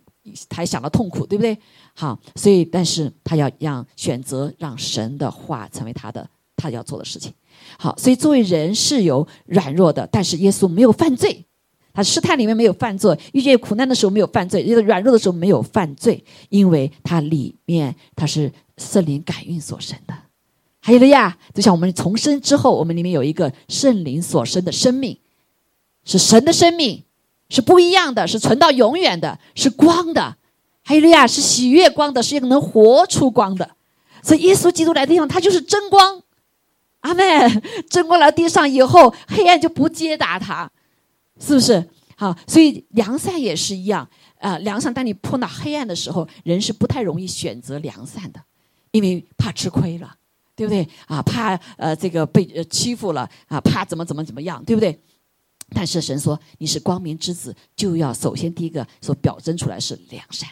[0.48, 1.58] 他还想到痛苦，对不对？
[1.96, 7.34] 好，所以但是他要让选择让神的话成为他的他要做的事情。
[7.80, 11.44] 好，所以作为人是有软弱的，但是耶稣没有犯罪，
[11.94, 20.14] 他试探里面没有犯罪，遇见苦难的时候没有犯罪，遇到软弱的时候没有犯罪，因为他里面他是圣灵感孕所生的。
[20.86, 25.18] 还有了呀，就像我们重生之后，我们里面有一个圣灵所生的生命，
[26.04, 27.06] 是神的生命，
[27.48, 30.36] 是不一样的，是存到永远的，是光的。
[30.84, 33.78] 还有了呀，是喜悦光的，是一个能活出光的。
[34.22, 36.22] 所以耶稣基督来的地方，他就是真光。
[37.00, 37.24] 阿妹，
[37.90, 40.70] 真光来地上以后，黑暗就不接打他，
[41.40, 41.88] 是不是？
[42.18, 44.06] 好，所以良善也是一样
[44.40, 44.58] 啊。
[44.58, 48.42] 良善，当你碰到黑暗的时候，人是不太容易选择良善的，
[48.92, 50.18] 因为怕吃亏了。
[50.56, 51.22] 对不对啊？
[51.22, 53.60] 怕呃这个被呃欺负了啊？
[53.62, 54.64] 怕怎么怎么怎么样？
[54.66, 55.00] 对不对？
[55.76, 60.50] 但是神说你是光明之子，就要首先第一个所表征出来是良善。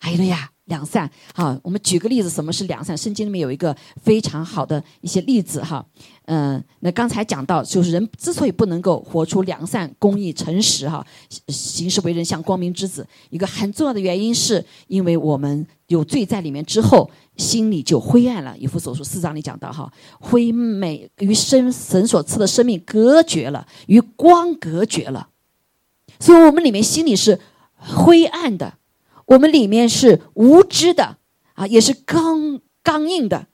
[0.00, 1.10] 哎呀，良善。
[1.34, 2.94] 好，我们举个例子，什么是良善？
[2.94, 5.84] 圣经里面有一个非常好的一些例子哈。
[6.26, 11.04] 嗯，那刚才讲到，就是人之所以不能够活出良善、公义、诚实哈，
[11.48, 18.56] 行事为人像光明之子，一个很重要的原因是因为我们有罪在里面之后，心里就灰暗了。
[18.58, 25.28] 以弗所书四章里讲到哈，灰美与生神所赐的生命隔绝了，与光隔绝了，
[26.18, 27.40] 所以我们里面心里是
[27.76, 28.74] 灰暗的，
[29.26, 31.18] 我们里面是无知的
[31.54, 33.46] 啊，也是刚刚硬的，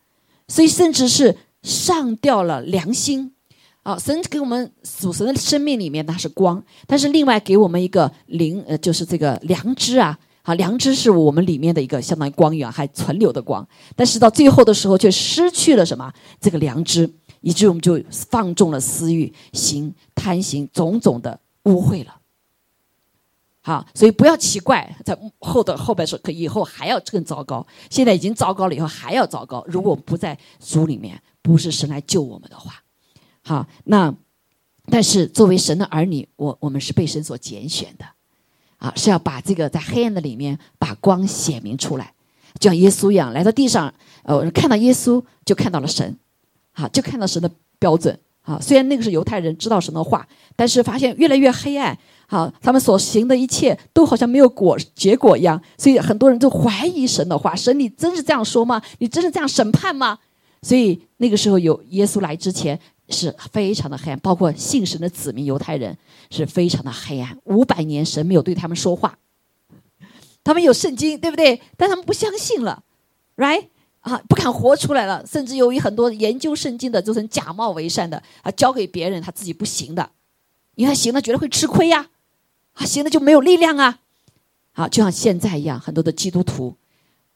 [0.48, 1.36] 所以甚至是。
[1.62, 3.34] 上掉了良心，
[3.82, 16.12] 啊，神给我们属神的生命里面那是光，但是另外给我们一个灵，呃，就是这个良知啊，好，良知是我们里面的一个相当于光源，还存留的光，但是到最后的时候却失去了什么？
[16.40, 17.10] 这个良知，
[17.40, 22.16] 以致我们就放纵了私欲，行贪行种种的污秽了。
[23.62, 29.64] 好，所以不要奇怪，在后的后边说，可以后还要更糟糕，现在已经糟糕了，以后还要糟糕。
[29.66, 31.20] 如果我们不在主里面。
[31.42, 32.82] 不是神来救我们的话，
[33.42, 34.14] 好，那
[34.90, 38.04] 但是作为神的儿女，我我们是被神所拣选的，
[38.80, 42.12] 啊，是要把这个在黑暗的里面把光显明出来，
[42.58, 43.92] 就像耶稣一样来到地上，
[44.24, 46.16] 呃，看到耶稣就看到了神，
[46.72, 50.26] 好，就看到神的标准，啊，虽然那个是犹太人知道神的话，
[50.56, 58.80] 但是发现越来越黑暗，好，他们所行的一切都好像没有果结果一样，所以很多人都怀疑神的话，神你真是这样说吗？
[58.98, 60.18] 你真是这样审判吗？
[60.62, 62.78] 所以那个时候有耶稣来之前
[63.10, 65.96] 是非常的黑暗，包括信神的子民犹太人
[66.30, 67.36] 是非常的黑暗。
[67.44, 69.18] 五百年神没有对他们说话，
[70.42, 71.60] 他们有圣经，对不对？
[71.76, 72.82] 但他们不相信了
[73.36, 73.66] ，right
[74.00, 75.26] 啊，不敢活出来了。
[75.26, 80.10] 甚至由于很多研究圣经的，就成假冒为善的啊，交给别人他自己不行的，
[80.76, 82.08] 因为行了觉得会吃亏呀，
[82.74, 83.98] 啊，行了就没有力量啊，
[84.72, 86.76] 好，就像现在一样，很多的基督徒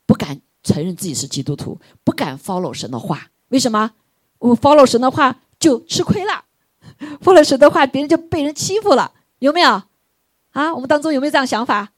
[0.06, 0.40] 不敢。
[0.66, 3.90] 承认自己是基督徒，不敢 follow 神的话，为什么？
[4.38, 6.44] 我 follow 神的话就吃亏了，
[7.24, 9.82] follow 神的话别人就被人欺负了，有没有？
[10.50, 11.92] 啊，我们当中有没有这样想法？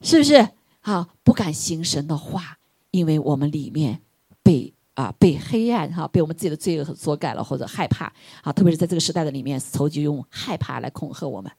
[0.00, 0.48] 是不是？
[0.80, 2.58] 好，不敢行神的话，
[2.92, 4.00] 因为我们里面
[4.44, 11.50] 被啊被黑暗哈，被我们自己的罪恶所盖了，或者害怕啊，特别是在这个时代的里面，仇敌用害怕来恐吓我们，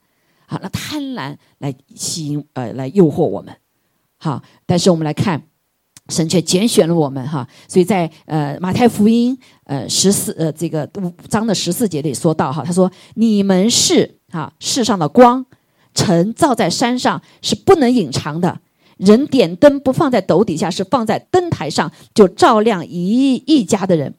[0.47, 3.53] 好，那贪婪来吸引呃来诱惑我们，
[4.17, 5.43] 好，但是我们来看。
[6.11, 15.45] 神却拣选了我们哈，所以在呃马太福音呃十四呃这个五章的十四节里说到哈，他说你们是哈世上的光，
[15.95, 18.59] 晨照在山上是不能隐藏的，
[18.97, 24.13] 人点灯不放在斗底下，是放在灯台上，就照亮一一家的人。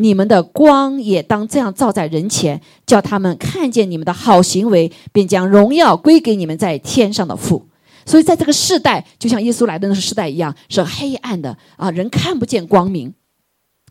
[0.00, 7.67] 你们的光也当这样照在人前，叫他们看见你们的好行为，便将荣耀归给你们在天上的父。
[8.08, 13.12] 所以，在这个世代，就像耶稣来的那个时代一样，是黑暗的啊，人看不见光明，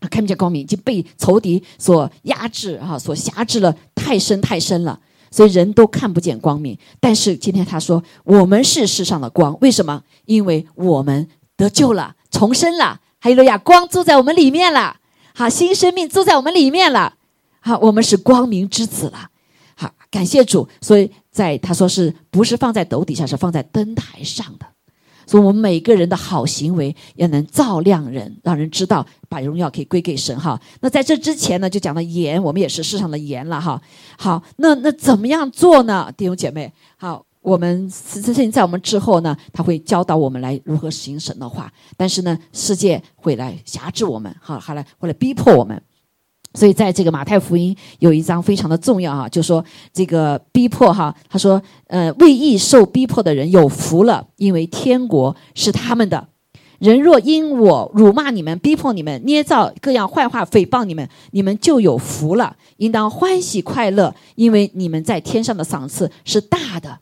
[0.09, 4.99] 看不见光明，已经被仇敌所压制啊，所辖制了太深太深了，
[5.30, 6.76] 所以人都看不见光明。
[6.99, 10.01] 但是今天他说，我们是世上的光，为什么？
[10.26, 14.97] 因为我们得救了，重生了，还有路亚，光住在我们里面了，
[15.36, 17.18] 好，新生命住在我们里面了，
[17.59, 19.30] 好，我们是光明之子了。
[19.80, 24.66] 好感谢主，所以在他说是不是放在斗底下，是放在灯台上的。
[25.28, 30.60] 所以，我们每个人的好行为也能照亮人，让人知道，把荣耀可以归给神哈。
[30.80, 33.80] 那在这之前呢，就讲到盐，我们也是世上的盐了哈。
[34.18, 36.74] 好，那那怎么样做呢，弟兄姐妹？
[36.96, 41.72] 好，我们此事情在我们之后呢，他会教导我们来如何行神的话。
[41.98, 45.80] 但是呢，世界会来辖制我们，哈，还来会来逼迫我们。
[46.58, 56.28] 所以，在这个马太福音有一章非常的重要哈，就说这个逼迫哈，他说，呃，为义受逼迫的人有福了，因为天国是他们的。
[56.80, 66.97] 人若因我辱骂你们、逼迫你们、捏造各样坏话诽谤你们，你们就有福了，应当欢喜快乐，因为你们在天上的赏赐是大的。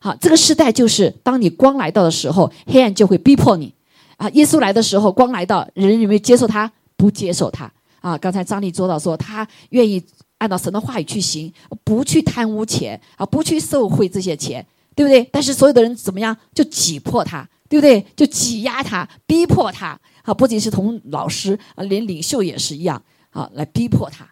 [0.00, 3.72] 好，这个时代就是当你光来到的时候，黑暗就会逼迫你。
[4.16, 6.72] 啊，耶稣来的时候，光来到，人有没有接受他？
[6.96, 7.72] 不接受他。
[8.00, 10.04] 啊，刚才张丽做到说，他愿意
[10.38, 11.52] 按照神的话语去行，
[11.84, 15.22] 不去贪污钱啊，不去受贿这些钱，对不对？
[15.32, 18.04] 但是所有的人怎么样，就挤迫他，对不对？
[18.16, 19.98] 就挤压他，逼迫他。
[20.22, 24.30] 啊，不仅是同老师啊，连领袖也是一样啊，来逼迫他。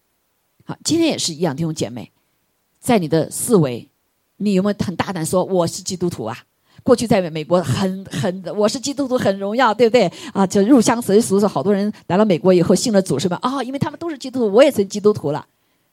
[0.65, 2.13] 好，今天也是一样，弟兄姐妹，
[2.79, 3.89] 在你的思维，
[4.37, 6.37] 你有没有很大胆说我是基督徒啊？
[6.87, 10.47] 过去在美国很很，我是基督徒很荣耀，对不对啊？
[10.47, 13.37] 就入乡随俗，是好多人来了美国以后信了主，是吧？
[13.43, 15.45] 啊，因为他们都是基督徒，我也成基督徒了，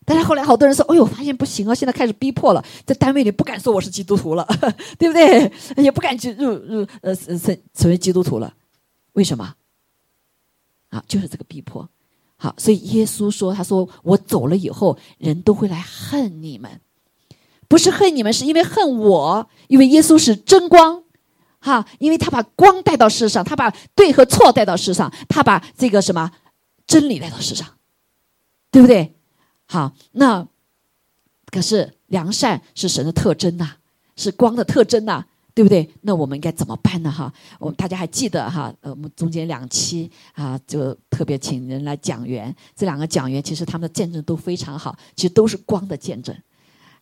[0.06, 4.48] 但是后来好多人说：“哎呦，发现不行啊，现在开始逼迫了，在单位里不敢说我是基督徒了，
[5.00, 5.52] 对不对？
[5.78, 8.54] 也不敢去入入呃成成为基督徒了，
[9.14, 9.56] 为什么？
[10.90, 11.90] 啊，就是这个逼迫。
[12.38, 16.70] 好，所以耶稣说：“他说我走了以后，人都会来恨你们，
[17.74, 21.02] 不是恨你们，是因为恨我，因为耶稣是真光，
[21.60, 26.32] 哈，因为他把光带到世上，他把对和错带到世上，他把这个什么
[26.86, 27.68] 真理带到世上，
[28.70, 29.16] 对不对？”
[29.66, 30.48] 好，那
[31.48, 33.78] 可是良善是神的特征呐，
[34.16, 35.90] 是光的特征呐，对不对？
[36.02, 37.12] 那我们应该怎么办呢？
[37.12, 38.72] 哈，我们大家还记得哈？
[38.82, 46.38] 呃，我们中间两期啊，就特别请人来讲员，这两个讲员其实他们的见证都非常好，其实都是光的见证。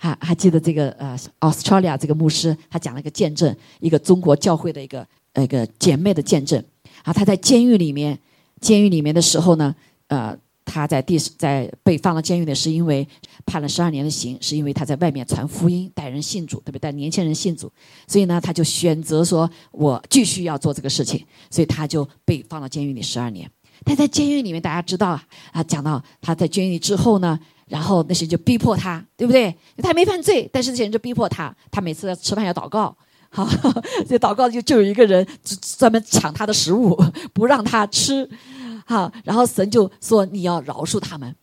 [0.02, 6.64] 还还记得这个呃，Australia 这个牧师，他讲了一个见证，一个中国教会的一个那个姐妹的见证
[7.04, 8.18] 啊，他在监狱里面，
[8.60, 9.76] 监狱里面的时候呢，
[10.08, 10.36] 呃。
[10.64, 13.06] 他在第在被放到监狱里，是因为
[13.46, 17.70] 判了十二年的刑，是因为他在外面传福音，带人信主，对不对带年轻人信主，
[18.08, 23.50] 所以呢，他就选择说，我继续要做这个事情，所以他就被放到监狱里十二年。
[23.84, 25.20] 但在监狱里面，大家知道
[25.52, 27.38] 啊，讲到他在监狱之后呢，
[27.72, 29.56] 然后那些人就逼迫他，对不对？
[29.78, 32.94] 他没犯罪，但是这些人就逼迫他，他每次要吃饭要祷告，
[33.30, 33.48] 好，
[34.06, 35.26] 这祷告就就有一个人
[35.78, 37.02] 专门抢他的食物，
[37.32, 38.30] 不让他吃。
[38.86, 41.34] 好，然后神就说你要饶恕他们，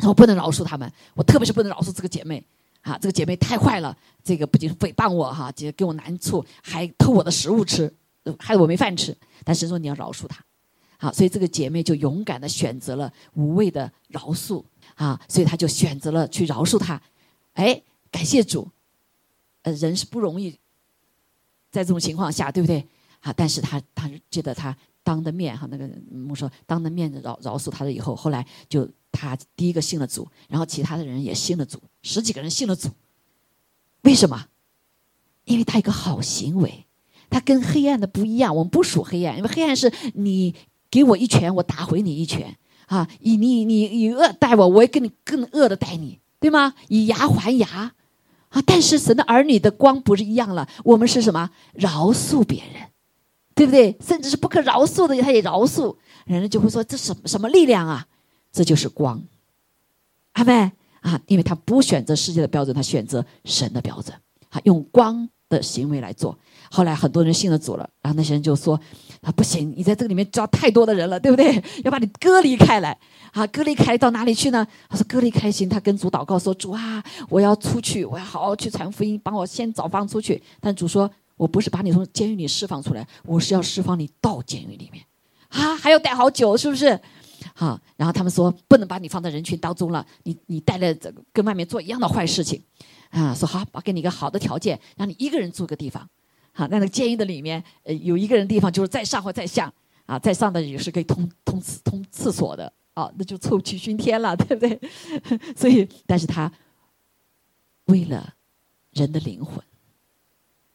[0.00, 2.44] 我不能饶恕他们，我特别是不能饶恕这个姐妹，
[2.80, 7.94] 啊，这个姐妹太坏了，这个不仅诽谤我哈，就给我难处，还偷我的食物吃，
[8.40, 9.16] 害得我没饭吃。
[9.44, 10.42] 但神说你要饶恕她，
[10.98, 14.64] 好，所以这个姐妹就勇敢的选择了无谓的饶恕，
[15.02, 17.02] 啊，所以他就选择了去饶恕他，
[17.54, 18.70] 哎，感谢主，
[19.62, 20.52] 呃，人是不容易，
[21.70, 22.86] 在这种情况下，对不对？
[23.20, 24.76] 啊，但是他他记得他。
[25.04, 32.88] 当的面哈，那个牧师当的面饶饶恕他了以后，后来就他第一个信了主，然后其他的人也信了主，十几个人信了主。
[34.02, 34.46] 为什么？
[35.44, 36.86] 因为他一个好行为，
[37.28, 38.54] 他跟黑暗的不一样。
[38.54, 40.54] 我们不属黑暗，因为黑暗是你
[40.88, 42.56] 给我一拳，我打回你一拳
[42.96, 43.08] 啊！
[43.20, 46.74] 以你你以恶待我，我也跟你更恶的待你，对吗？
[46.88, 47.92] 以牙还牙
[48.48, 48.62] 啊！
[48.66, 51.50] 但是神的儿女的光不是一样了，我们是什么？
[51.72, 52.88] 饶恕别人。
[53.54, 53.94] 对不对？
[54.00, 55.94] 甚至是不可饶恕的，他也饶恕。
[56.24, 58.06] 人就会说：“这什么什么力量啊？”
[58.50, 59.22] 这就是光，
[60.32, 60.72] 阿妹
[61.02, 61.20] 啊！
[61.26, 64.16] 因为他不选择世界的标准，他选择神的标准，
[64.48, 66.36] 啊，用光的行为来做。
[66.70, 68.80] 后来很多人信了主了，然后那些人就说
[69.20, 71.62] ：“啊，不行，你在这个里面招太多的人了，对不对？
[71.84, 72.98] 要把你隔离开来，
[73.32, 81.10] 啊，隔离开到哪里去呢？”他说：“隔离开行。”他跟主祷告说：“主啊，我要出去，我要好好去传福音，帮我先找房出去。”但主说。
[81.34, 85.04] 我不是把你从监狱里释放出来，我是要释放你到监狱里面，
[85.48, 87.00] 啊，还要待好久，是不是？
[87.52, 92.62] 好，然后他们说不能把你放在人群当中了，你你带了这跟外面做一样的坏事情，
[93.12, 96.08] 啊，说好，我给你一个好的条件，让你一个人住个地方，
[96.52, 99.72] 好，那个监狱的里面，呃，有一个人地方就是在上或在下，
[100.06, 104.80] 啊，在上的也是可以通通厕通厕所的，啊，那就臭气熏天了，对不对？
[105.56, 106.52] 所以，但是他
[107.84, 108.34] 为了
[108.92, 109.62] 人的灵魂。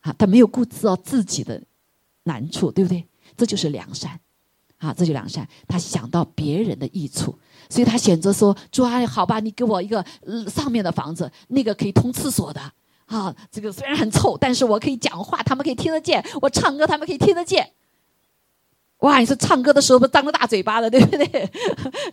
[0.01, 1.61] 啊他没有顾及到自己的
[2.23, 3.03] 难处，对不对？
[3.35, 4.17] 这就是良善，
[4.77, 5.45] 啊，这就良善。
[5.67, 7.37] 他想到别人的益处，
[7.69, 10.03] 所以他选择说：“主啊，好吧，你给我一个
[10.47, 12.61] 上面的房子，那个可以通厕所的，
[13.05, 17.71] 啊，这个虽然很臭，但是我可以讲话，他们可以听得见；我唱歌，他们可以听得见。”
[19.01, 19.19] 哇！
[19.19, 21.47] 你说唱歌的时候不张着大嘴巴的，对不对？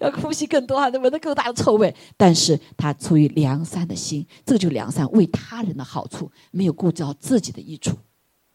[0.01, 1.95] 要呼吸更多，还闻到更大的臭味。
[2.15, 7.97] 但是他出于良善的心，这就是良善，为他人的好处，没有顾及到自己的益处，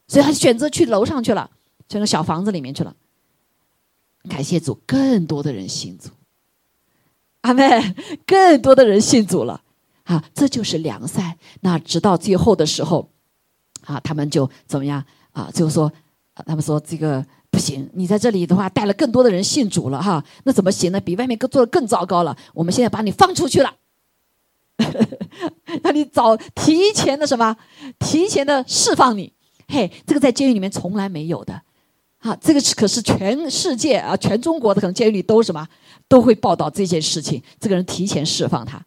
[0.07, 1.49] 所以他选择去楼上去了，
[1.87, 2.95] 去那小房子里面去了。
[4.29, 6.09] 感谢主，更多的人信主，
[7.41, 9.61] 阿妹，更多的人信主了。
[10.03, 11.37] 啊，这就是良善。
[11.61, 13.09] 那直到最后的时候，
[13.85, 15.03] 啊，他们就怎么样？
[15.31, 15.91] 啊，就说，
[16.45, 17.25] 他们说这个。
[17.51, 21.01] 不行，你在这里的话带了更多的人信主了哈，那怎么行呢？
[21.01, 22.37] 比外面更做的更糟糕了。
[22.53, 23.73] 我们现在把你放出去了，
[25.81, 27.57] 让你早提前的什么？
[27.97, 29.33] 提前的释放你。
[29.67, 31.59] 嘿，这个在监狱里面从来没有的，
[32.19, 35.67] 啊，这个是可是全世界啊，全中国的可能监狱里都什么
[36.09, 37.41] 都会报道这件事情。
[37.59, 38.85] 这个人提前释放他，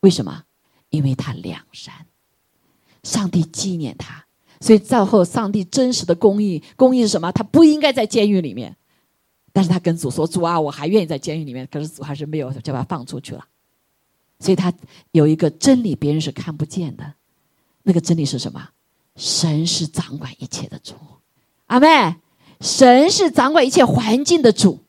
[0.00, 0.44] 为什么？
[0.90, 1.94] 因为他良善，
[3.02, 4.26] 上帝纪念他。
[4.60, 7.32] 所以，造后上帝真实的公义，公义是什么？
[7.32, 8.76] 他不应该在监狱里面，
[9.52, 13.44] 但是他跟主说：“主啊，我还愿意在监狱里面。”可是主还是没有，就把他放出去了。
[14.40, 14.72] 所以他
[15.12, 17.14] 有一个真理，别人是看不见的。
[17.82, 18.68] 那个真理是什么？
[19.16, 20.94] 神是掌管一切的主，
[21.66, 22.16] 阿妹，
[22.60, 24.83] 神是掌管一切环境的主。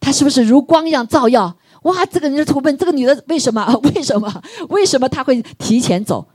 [0.00, 1.56] 他是不是如光一样照耀？
[1.82, 3.64] 哇，这个人投奔这个女的为什么？
[3.94, 4.42] 为什么？
[4.70, 6.28] 为什么他会提前走？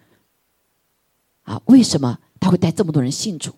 [1.43, 3.51] 啊，为什么他会带这么多人信主？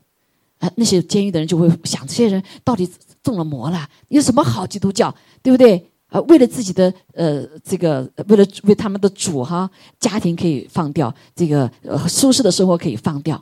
[0.60, 2.90] 啊，那些监狱的人就会想：这些人到底
[3.22, 3.88] 中了魔了？
[4.10, 5.14] 有什么好基督教？
[5.42, 5.92] 对不对？
[6.08, 13.42] 啊，为了自己的呃这个，为了为他们的主哈，家庭可以放掉，这个呃舒适的生活可以放掉。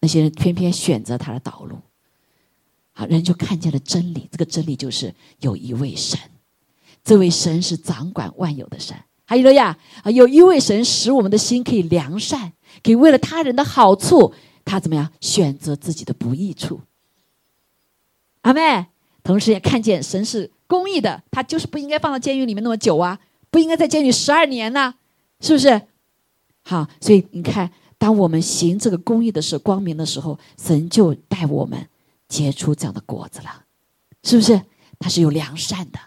[0.00, 1.78] 那些人偏偏选择他的道路，
[2.98, 4.26] 好，人就看见了真理。
[4.32, 6.18] 这个真理就是有一位神，
[7.04, 8.96] 这位神是掌管万有的神。
[9.26, 14.32] 还有了呀，啊，有一位神使我们的心可以良善，可以为了他人的好处，
[14.64, 16.80] 他怎么样选择自己的不易处？
[18.40, 18.86] 阿妹，
[19.22, 20.50] 同时也看见神是。
[20.68, 23.20] 公益的，他就是不应该放到监狱里面那么久啊，
[23.52, 24.92] 不应该在监狱十二年呢，
[25.38, 25.80] 是不是？
[26.62, 31.88] 好，所以你看，当我们行这个公益的事、光明的时候，神就带我们
[32.28, 33.64] 结出这样的果子了，
[34.22, 34.60] 是不是？
[34.98, 35.98] 他是有良善的，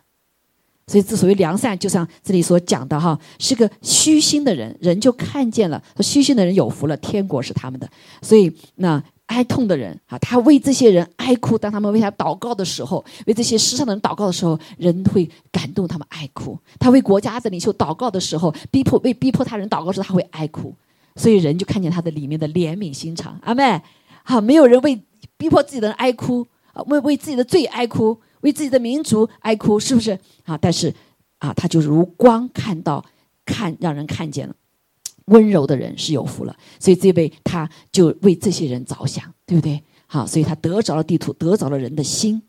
[0.88, 7.90] 所以之所以良善，就像这里所讲的哈，是个虚心的人，人就看见了，说虚心的人有福了，天国是他们的。
[8.22, 9.04] 所以那。
[9.30, 11.56] 哀痛的人啊，他为这些人哀哭。
[11.56, 16.58] 当他们为他祷告的时候，为这些世上的人祷告的时候，人会感动他们哀哭。
[16.80, 20.74] 他为国家的领袖祷告的时候，逼迫为逼迫他人祷告时，他会哀哭。
[21.16, 23.40] 所以人就看见他的里面的怜悯心肠。
[23.44, 23.80] 阿妹，
[24.24, 25.00] 好，没有人为
[25.40, 30.12] 逼迫自己的人哀哭啊，为为自己的罪哀哭，为自己的民族哀哭，是不是
[30.44, 30.56] 啊？
[30.58, 30.94] 但是
[31.38, 33.04] 啊，他就如光看到
[33.46, 34.54] 看让人看见了。
[35.28, 39.82] 温柔的人是有福了，所以这位他就为这些人着想，对不对？
[40.08, 42.42] 好，所以他得着了地图，得着了人的心，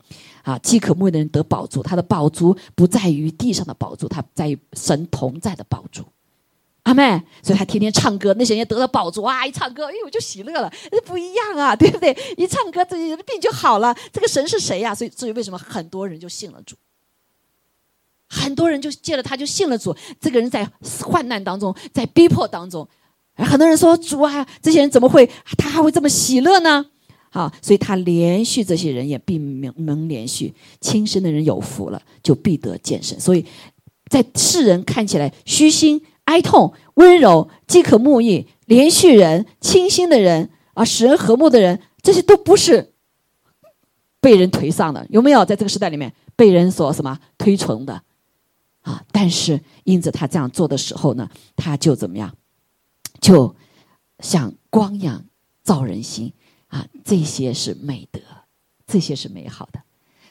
[0.43, 6.03] 啊，饥渴慕的人得宝珠，他的宝珠不在于地上的宝珠，他在于神同在的宝珠。
[6.85, 12.17] 阿妹，所以他天天唱歌，那些人得到宝珠啊，一唱歌，哎呦就喜乐了，那不一样啊，对不对？
[12.37, 13.95] 一唱歌，这些病就好了。
[14.13, 14.95] 这个神是谁呀？
[14.95, 16.75] 所以，至于为什么很多人就信了主。
[18.33, 19.95] 很多人就借了他，就信了主。
[20.21, 20.65] 这个人在
[21.03, 22.89] 患难当中，在逼迫当中，
[23.35, 25.29] 很多人说：“主啊，这些人怎么会？
[25.59, 26.87] 他还会这么喜乐呢？”
[27.31, 30.55] 好，所以他连续这些人也并能连续。
[30.81, 33.19] 亲生的人有福了，就必得见神。
[33.21, 33.45] 所以
[34.09, 42.93] 在世人看起来虚心、哀痛、温柔、饥渴沐浴、连续人、清新的人啊，使人和睦的人，这些都不是
[44.21, 45.07] 被人颓丧的。
[45.11, 48.03] 有没有在这个时代里面被人所什么推崇的？
[48.83, 49.05] 啊！
[49.13, 52.35] 但是因着他这样做的时候呢，他就怎么样？
[53.21, 53.55] 就
[54.21, 55.25] 像光一样
[55.63, 56.33] 照人心
[56.69, 56.87] 啊！
[57.05, 58.21] 这些是美德，
[58.87, 59.83] 这些是美好的。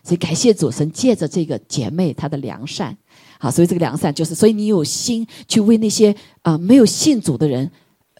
[0.02, 2.98] 所以感谢主神借着这个姐妹她的良善，
[3.42, 7.72] 好，所以这个良善就是，所以你有心去为那些啊没有信主的人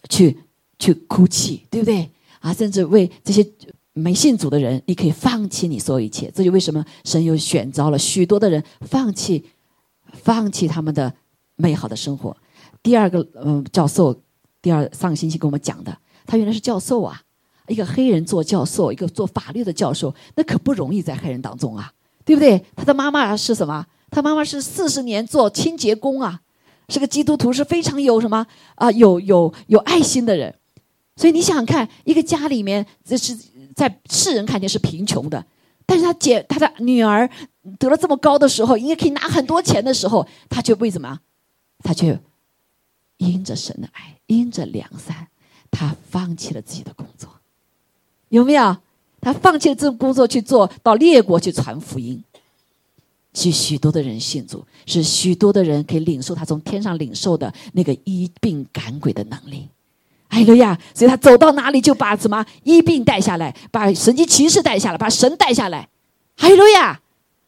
[0.08, 0.36] 去
[0.78, 2.10] 去哭泣，对不对？
[2.40, 3.46] 啊，甚至为这些
[3.92, 6.28] 没信主的人，你可以放弃你所有一切。
[6.34, 9.44] 这就为什么神又选召了许多的人放弃。
[10.12, 11.14] 放弃他们的
[11.54, 12.36] 美好的生活。
[12.82, 14.12] 第二个，嗯，教授，
[14.60, 15.96] 第二上个星期跟我们讲的，
[16.26, 17.22] 他原来是教授啊，
[17.68, 21.92] 一个黑人做教授，一个做法律的教授，那可不容易在黑人当中啊，
[22.24, 22.60] 对不对？
[22.74, 23.86] 他的妈妈是什么？
[24.10, 26.40] 他妈妈是四十年做清洁工啊，
[26.88, 30.54] 是个基督徒，是非常有什么啊，有有有爱心的人。
[31.16, 33.36] 所以你想想看，一个家里面，这是
[33.76, 35.44] 在世人看见是贫穷的。
[35.86, 37.28] 但是他姐他的女儿
[37.78, 41.20] 得了这么高的时候，应该可以拿很多钱的时候，他却为什么？
[41.82, 42.18] 他却
[43.18, 45.28] 因着神的爱，因着良善，
[45.70, 47.28] 他放弃了自己的工作，
[48.28, 48.76] 有没有？
[49.20, 52.24] 他放弃了这个工作去做到列国去传福音，
[53.32, 59.68] 是许多的人信主，是许多的人可以领受他从天上领受的那个医病赶鬼的能力。
[60.28, 65.88] 哎呀，所以他走到哪里就把什么医病带下来，把神迹骑士带下来，把神带下来。
[66.36, 67.00] 哎呀，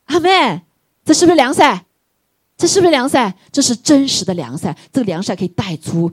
[0.06, 0.62] 阿妹，
[1.04, 1.84] 这是不是良善？
[2.56, 3.34] 这是不是良善？
[3.52, 4.76] 这是真实的良善。
[4.92, 6.12] 这个良善可以带出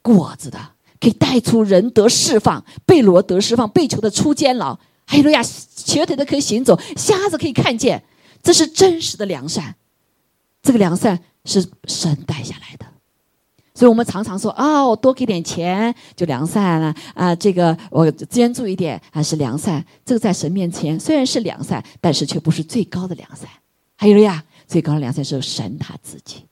[0.00, 0.58] 果子的，
[1.00, 4.78] 可以带出人得释放，被罗得释放，被囚的出监牢。
[5.06, 8.02] 哎呀，瘸腿的可以行走，瞎子可以看见。
[8.46, 9.74] 这是真实的良善。
[10.62, 12.86] 这个良善是神带下来的。
[13.74, 19.84] 所以我们常常说啊，我多给点钱就良善了啊，这个我捐助一点还是良善。
[20.04, 23.48] 这个在神面前虽然是良善，但是却不是最高的良善。
[23.96, 26.46] 还有呀，最高的良善是神他自己。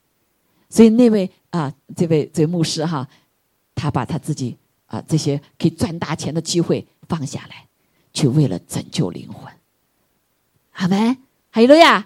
[0.68, 3.08] 所以那位啊，这位这位牧师哈，
[3.76, 7.68] 他把他自己啊这些可以赚大钱的机会放下来，
[8.12, 9.48] 去为了拯救灵魂。
[10.72, 11.16] 好没？
[11.54, 12.04] 还有呀，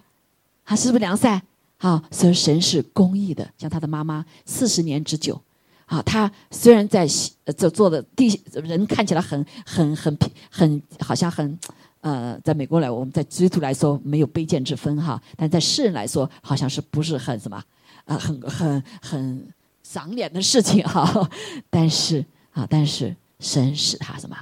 [0.63, 1.41] 他是不是良善？
[1.79, 5.41] 啊，所以神是公义的，像他的妈妈四十年之久，
[5.87, 7.09] 啊，他虽然在
[7.57, 10.15] 这做的地人看起来很很很
[10.51, 11.59] 很好像很
[12.03, 17.65] 呃，在美国来，我们在基督徒来说没有卑贱之分哈，但在世人来说，好像是不是很什么
[18.05, 19.49] 啊，很很很
[19.83, 21.27] 赏脸的事情哈。
[21.71, 22.23] 但是
[22.53, 24.37] 啊，但是神使他什么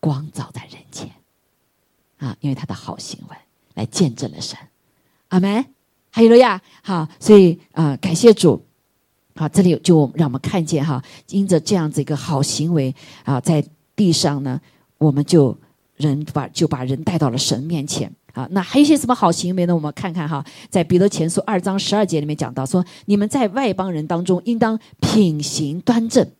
[0.00, 1.10] 光照在人间
[2.16, 3.36] 啊，因为他的好行为。
[3.74, 4.58] 来见证了神。
[5.28, 5.64] 阿门。
[6.14, 8.62] 还有了呀，好，所以啊，感谢主。
[9.34, 12.94] 好，这里就让我们看见哈，因着这样子一个好行为
[13.24, 13.64] 啊，在
[13.96, 14.60] 地上呢，
[14.98, 15.56] 我们就
[15.96, 18.46] 人把就把人带到了神面前啊。
[18.50, 19.74] 那还有些什么好行为呢？
[19.74, 26.30] 我们看看哈，在彼得前书二章十二节里面讲到说，你们在外邦人当中应当品行端正。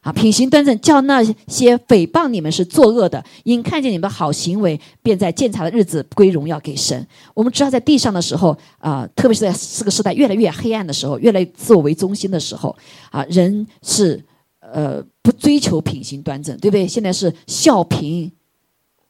[0.00, 7.06] 啊，品行端正，叫那些诽谤你们是作恶的，因看见你们的好行为，便在鉴察的日子归荣耀给神。
[7.34, 12.74] 我们知道，在地上的时候，啊，特别是在这个时代越来越黑暗的时候，越来越自我为中心的时候，
[13.10, 14.24] 啊，人是
[14.60, 16.86] 呃不追求品行端正，对不对？
[16.86, 18.30] 现在是笑贫，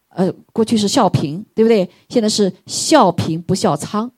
[0.08, 1.88] 呃，过去是笑贫，对不对？
[2.08, 4.10] 现在是笑贫不笑娼，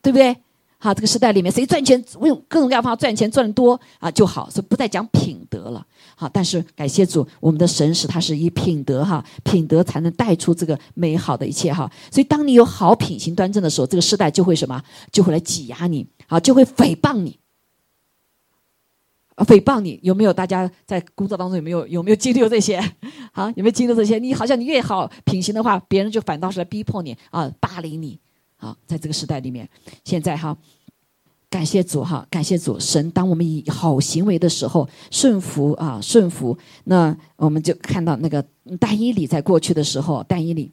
[0.00, 0.36] 对不对？
[0.84, 5.86] 好，这个时代里面，谁赚钱用各种各样方法赚钱赚的多啊就好，所以不再讲品德了。
[6.16, 11.88] 好，但是感谢主，我们的神使他是以品德哈，品德才能带出这个美好的一切哈。
[12.10, 14.82] 所以当你有好品行端正的时候，这个时代就会什么？
[15.12, 17.38] 就会来挤压你，啊，就会诽谤你。
[19.36, 20.32] 诽谤你有没有？
[20.32, 22.80] 大家在工作当中有没有有没有经历过这些？
[23.32, 24.18] 好，有没有经历这些？
[24.18, 28.18] 你好像你越好品行的话，别人就反倒是来逼迫你啊，霸凌你。
[28.62, 29.68] 好，在这个时代里面，
[30.04, 30.56] 现在哈，
[31.50, 33.10] 感谢主哈，感谢主神。
[33.10, 38.40] 当我们以好行为的时候，顺服啊，顺服，那我们就看到那个
[38.78, 40.70] 单一里在过去的时候，单一里。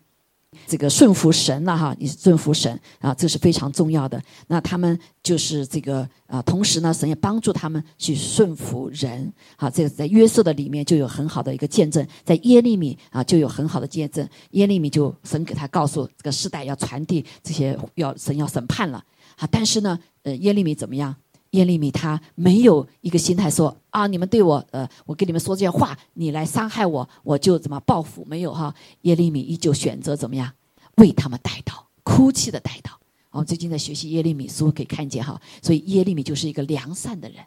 [0.65, 4.21] 这个顺服神了哈，你顺服神啊，这是非常重要的。
[4.47, 9.31] 那他们就是这个啊，同时呢，神也帮助他们去顺服人。
[9.55, 14.27] 好，这个在约瑟的里面就有很好的一个见证，在耶利米啊就有很好的见证。
[14.51, 19.03] 耶利米就神给他告诉这个世代要传递这些要神要审判了
[19.37, 21.15] 啊，但是呢，呃，耶利米怎么样？
[21.51, 28.23] 耶利米他没有一个心态说啊，你们对我呃，我跟你们说这些话，你来伤害我，我就怎么报复？
[28.25, 30.51] 没有哈，耶利米依旧选择怎么样
[30.97, 32.91] 为他们带祷，哭泣的带祷。
[33.31, 37.37] 我们最近在学习耶利米书，可以看见哈，所以耶利米就是一个良善的人，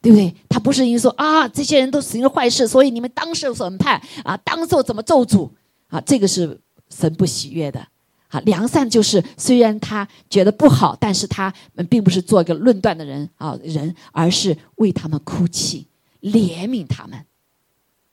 [0.00, 0.34] 对不对？
[0.48, 5.50] 他不是因为说啊，这些人都行了坏事，所以你们当受审判啊，当受怎么咒诅
[5.88, 6.00] 啊？
[6.00, 6.58] 这个是
[6.88, 7.86] 神不喜悦的。
[8.28, 11.52] 啊，良善就是虽然他觉得不好，但是他
[11.88, 15.86] 并不是做一个论断的人啊人，而是为他们哭泣，
[16.20, 17.24] 怜悯他们。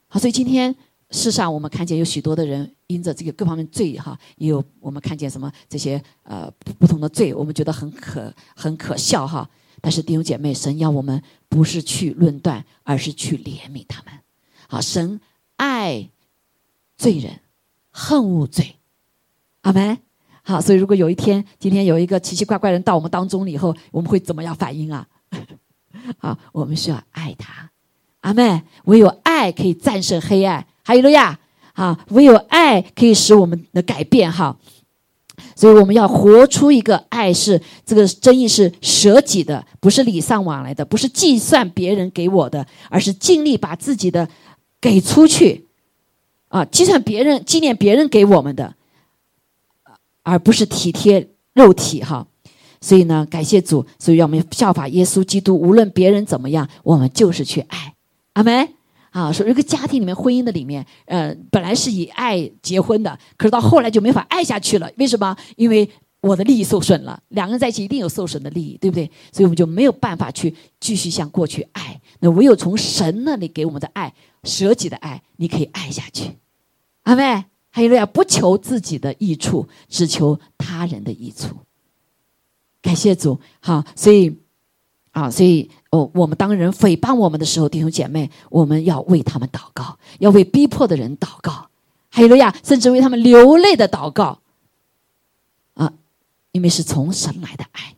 [0.08, 0.74] 好，所以今天
[1.12, 6.50] 世上我们看见有许多的人因着这个各方面罪哈，也有我们看见什么这些呃
[6.80, 9.50] 不同的罪，我们觉得很可很可笑哈。
[9.82, 14.14] 但是弟兄姐妹，神要我们不是去论断，而是去怜悯他们。
[14.68, 15.20] 好，神
[15.58, 16.10] 爱
[16.98, 17.42] 罪人，
[17.92, 18.78] 恨恶罪。
[19.66, 19.98] 阿门。
[20.44, 25.08] 好，所以如果有一天，今天有一个奇奇怪怪人到我们当中了以后，我们会怎么样反应啊？
[26.20, 27.72] 好，我们需要爱他，
[28.22, 30.68] 阿妹，唯有爱可以战胜黑暗。
[30.84, 31.40] 还有路亚，
[31.74, 34.32] 啊，唯有爱可以使我们的改变。
[34.32, 34.56] 哈，
[35.56, 44.30] 所以我们要活出一个爱，是这个真意是舍己的，不是礼尚往来的，不是计算别人给我的，而是尽力把自己的
[44.80, 45.66] 给出去，
[46.50, 48.76] 啊，计算别人纪念别人给我们的。
[50.26, 52.28] 而不是体贴肉体哈，
[52.82, 57.94] 所以呢，感谢主，所以让我们效法耶稣基督，无论别人怎么样，我们就是去爱。
[58.34, 58.68] 阿门。
[59.12, 64.92] 啊，说一个家庭里面婚姻的里面，呃，本来是以爱结婚的，可是到后来就没法爱下去了。
[64.98, 65.34] 为什么？
[65.56, 67.18] 因为我的利益受损了。
[67.30, 69.10] 两个人在一起一定有受损的利益，对不对？
[69.32, 72.02] 所以我们就没有办法去继续向过去爱。
[72.20, 74.14] 那唯有从神那里给我们的爱，
[74.44, 76.32] 舍己的爱，你可以爱下去。
[77.04, 77.55] 阿妹。
[77.76, 81.58] 还有呀，不求自己的益处，只求他人的益处。
[82.82, 84.34] 感谢主，好，所以
[85.12, 91.68] 啊，所以哦，我们当人诽谤我们的时候，弟兄姐妹，我们要为他们祷告，要为逼迫的人祷告。
[92.08, 94.40] 还有呀，甚至为他们流泪的祷告
[95.74, 95.92] 啊，
[96.54, 97.98] 因为是从神来的爱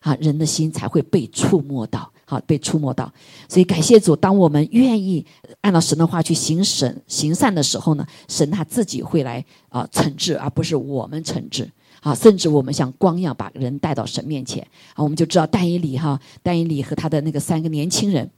[0.00, 2.10] 啊，人的心才会被触摸到。
[2.30, 3.10] 好，被触摸到，
[3.48, 4.14] 所以感谢主。
[4.14, 5.24] 当我们愿意
[5.62, 11.66] 按照神的话去行神行善的时候呢，神他自己会来啊惩治，而不是我们惩治。
[12.00, 14.62] 啊，甚至我们像光一样把人带到神面前
[14.94, 18.30] 啊，我们就知道但以理哈，但以理和他的那个三个年轻人，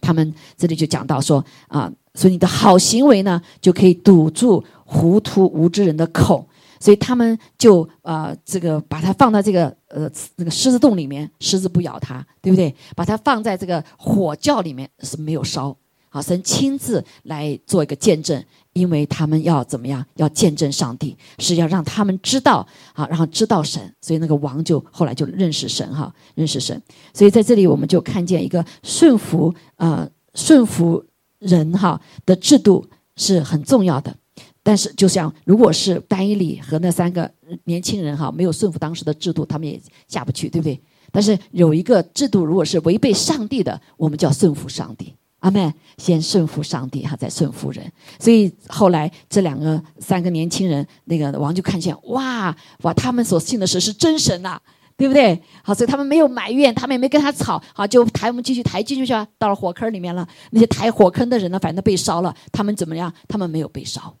[0.00, 6.46] 他们这里就讲到说啊，所以你的好行为呢，就可以堵住糊涂无知人的口。
[6.82, 12.74] 所以他们就呃，这个把它放到这个呃那个狮子洞里面，狮子不咬它，对不对？
[12.96, 15.76] 把它放在这个火窖里面是没有烧。
[16.08, 20.04] 好，神亲自来做一个见证，因为他们要怎么样？
[20.16, 23.80] 要见证上帝，是要让他们知道啊，然后知道神。
[24.00, 26.82] 所以那个王就后来就认识神哈，认识神。
[27.14, 31.02] 所以在这里我们就看见一个顺服呃顺服
[31.38, 34.14] 人哈的制度是很重要的。
[34.62, 37.30] 但是就像如果是丹伊里和那三个
[37.64, 40.80] 年轻人哈没有顺服当时的制度，他们也下不去，对不对？
[41.10, 45.14] 但是有一个制度，如果是违背上帝的，我们就要顺服上帝。
[45.40, 47.84] 阿妹，先顺服上帝哈，再顺服人。
[48.20, 54.56] 所以后来这两个三个年轻人，那个王就看见，哇哇，他们所信的神是真神呐，
[54.96, 55.42] 对不对？
[55.64, 60.24] 好，所以他们没有埋怨，他们也没跟他吵，好，就抬我们继续抬进去啊，到了火坑里面了。
[60.52, 63.12] 那些抬火坑的人呢，反正被烧了，他们怎么样？
[63.26, 64.16] 他们没有被烧。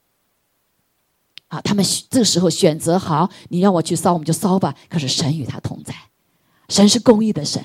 [1.52, 4.74] 啊，他们这个时候选择好，你让我去烧，我们就烧吧。
[4.88, 5.94] 可是神与他同在，
[6.70, 7.62] 神是公义的神。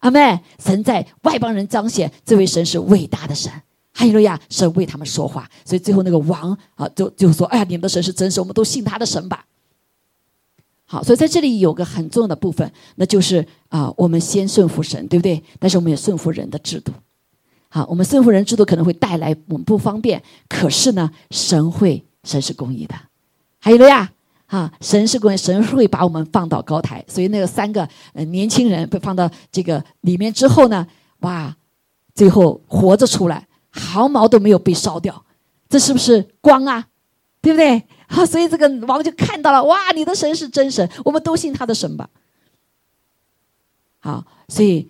[0.00, 3.50] 阿妹，神在外邦人彰显这位神是伟大的神，
[3.94, 4.38] 哈利路亚！
[4.50, 9.46] 神为他们说话，所以最后那个王啊，就就说：“哎呀，你们的神是真神，我们都信他的神吧。”
[10.84, 15.42] 好，所以在这里有个很重要的部分，那就是啊，我们先顺服神，对不对？
[15.58, 16.92] 但是我们也顺服人的制度。
[17.70, 22.94] 好，我们顺服人制度可能会带来我们不方便，可是呢，神会，神是公义的，
[23.62, 24.12] 哈利路亚。
[24.52, 30.86] 啊，神是会，神会把我们放到高台，所以那个三个呃年轻人被放到这个里面之后呢，
[31.20, 31.56] 哇，
[32.14, 35.24] 最后活着出来，毫毛都没有被烧掉，
[35.70, 36.86] 这是不是光啊？
[37.40, 37.82] 对不对？
[38.06, 42.10] 好，所以这个王就看到了，哇，你的神是真神，我们都信他的神吧。
[44.00, 44.86] 好，所以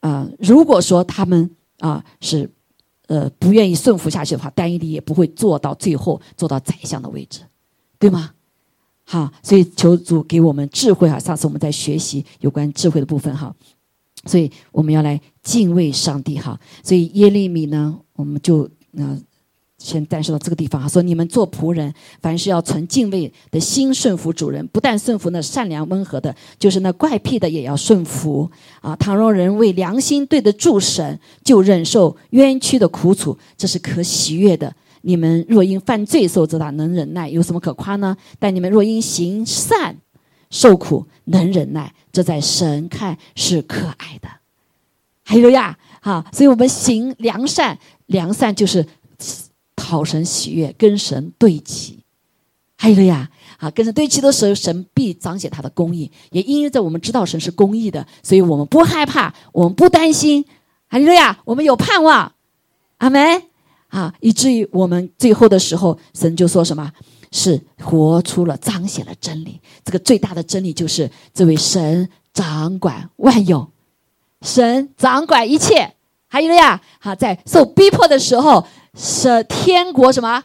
[0.00, 1.48] 啊，如果说他们
[1.78, 2.50] 啊是
[3.06, 7.42] 呃不愿意顺服下去的话，丹尼利也不会做到最后做到宰相的位置，
[8.04, 8.32] 对吗？
[9.06, 11.18] 好，所以求主给我们智慧哈。
[11.18, 13.54] 上次我们在学习有关智慧的部分哈，
[14.26, 16.60] 所以我们要来敬畏上帝哈。
[16.82, 19.18] 所以耶利米呢，我们就呃
[19.78, 20.86] 先暂时到这个地方哈。
[20.86, 28.50] 说你们做仆人，凡是要存敬畏的心顺服主人，不但顺服那善良温和的，就是那怪癖的也要顺服
[28.82, 28.94] 啊。
[28.96, 34.74] 倘若人为良心对得住神，就忍受冤屈的苦楚，这是可喜悦的。
[35.06, 38.16] 你们若因犯罪受责打，能忍耐，有什么可夸呢？
[38.38, 39.98] 但你们若因行善
[40.48, 44.28] 受苦，能忍耐，这在神看是可爱的。
[45.22, 48.86] 还有呀，哈，所以我们行良善，良善就是
[49.76, 51.98] 讨神喜悦，跟神对齐。
[52.76, 56.10] 还有呀，啊，跟神对齐的时候，神必彰显他的公义。
[56.30, 60.44] 也因着我们知道神是公义的，所以我们不害怕，我们不担心。
[60.88, 62.32] 还有呀，我们有盼望。
[62.98, 63.42] 阿门。
[63.94, 66.90] 啊，以至于我们最后的时候，神就说什么？
[67.30, 69.60] 是活出了彰显了真理。
[69.84, 73.70] 这个最大的真理就是这位神掌管万有，
[74.42, 75.94] 神掌管一切。
[76.26, 80.42] 还有了呀，哈，在受逼迫的时候，是天国什么，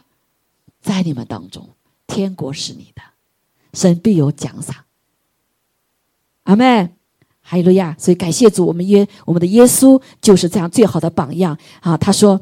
[0.80, 1.68] 在你们当中，
[2.06, 3.02] 天国是你的，
[3.74, 4.76] 神必有奖赏。
[6.44, 6.92] 阿门。
[7.42, 11.96] 还有了呀，所以感谢主，我们耶我们的耶稣就是这样最好的榜样啊。
[11.96, 12.40] 他说。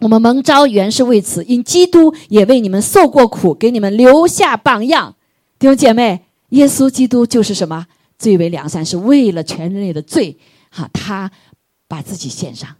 [0.00, 5.14] 我们蒙召原是为此，因基督也为你们受过苦，给你们留下榜样。
[5.58, 7.86] 弟兄姐妹，耶稣基督就是什么？
[8.18, 10.36] 最为良善，是为了全人类的罪，
[10.70, 11.30] 哈，他
[11.88, 12.76] 把自己献上，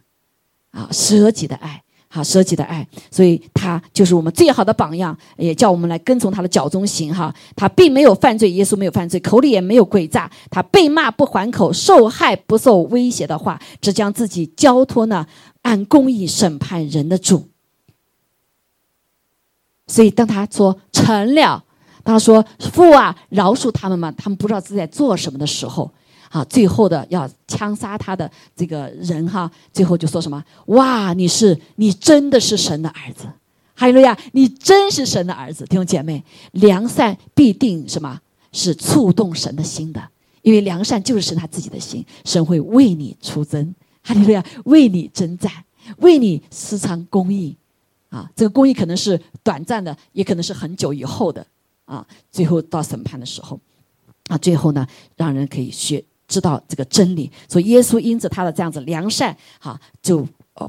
[0.69, 7.33] 啊，舍己的爱，哈，舍己的爱，所以他就是我们最好的榜样，也叫我们来跟从他的脚中行，哈。
[7.55, 15.25] 他并没有犯罪，耶稣没有犯罪，口里也没有诡诈，他被骂不还口，受害不受威胁的话，只将自己交托呢。
[15.63, 17.47] 按公义审判人的主，
[19.85, 21.63] 所以当他说成了，
[22.03, 25.93] 他说父啊饶恕他们嘛，他们不知道自己在做什么的时候，
[26.31, 30.43] 啊，最后的要枪杀他的这个人哈，最后就说什么？
[30.67, 33.25] 哇，你是你真的是神的儿子，
[33.75, 36.23] 哈利路亚，你真是神的儿子，弟兄姐妹，
[36.53, 38.19] 良善必定什么？
[38.53, 40.09] 是触动神的心的，
[40.41, 43.73] 因为良善就是神他自己的心，神会为你出征。
[44.03, 45.49] 哈利路亚，为你征战，
[45.97, 47.55] 为你私藏公义，
[48.09, 51.45] 啊，这个公义可能是短暂的，也可能是很久以后的，
[51.85, 53.57] 啊，最后到审判的时候，
[54.27, 57.29] 啊，最后呢，让人可以学知道这个真理。
[57.49, 60.25] 所以耶稣因着他的这样子良善，哈，就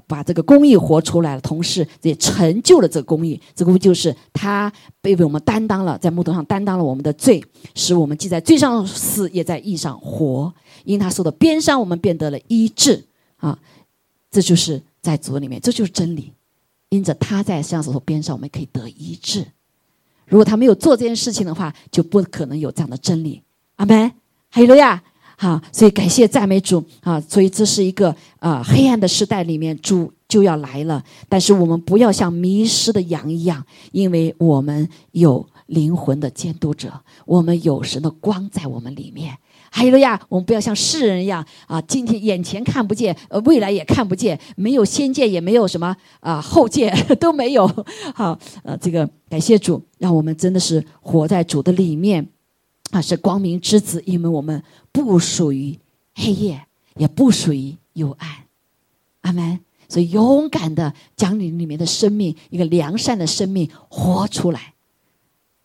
[0.08, 3.40] 把这个公义活出来了，同时也成就了这个公义。
[3.54, 7.42] 这个就是他被为我们担当了，在木头上担当了我们的罪，
[7.74, 10.52] 使我们既在罪上死，也在义上活。
[10.84, 13.04] 因他受的鞭伤，我们变得了医治。
[13.36, 13.58] 啊，
[14.30, 16.32] 这就是在主里面，这就是真理。
[16.88, 19.46] 因着他在上手头边上，我们可以得医治。
[20.26, 23.42] 如果他没有做这件事情的话，就不可能有这样的真理。
[23.76, 24.12] 阿门。
[24.54, 25.02] 还有了呀，
[25.42, 27.20] 啊，所以感谢赞美主啊！
[27.20, 31.02] 所以这是一个啊黑暗的时代里面，主就要来了。
[31.28, 36.92] 但是我们不要像迷失的羊一样，因为我们有灵魂的监督者，
[37.26, 39.36] 我们有神的光在我们里面。
[39.74, 47.66] 还有呀，我们不要像世人一样啊，今天眼前看不见，呃，未来也看不见，没有先见，也没有什么啊后见 都没有。
[48.14, 52.28] 好，呃，这个感谢主，让我们真的是活在主的里面，
[52.92, 54.62] 啊，是光明之子，因为我们
[54.92, 55.76] 不属于
[56.14, 56.64] 黑夜，
[56.94, 58.44] 也不属于幽暗。
[59.22, 59.58] 阿门。
[59.88, 64.72] 所以勇敢的将你里面的生命，一个良善的生命活出来。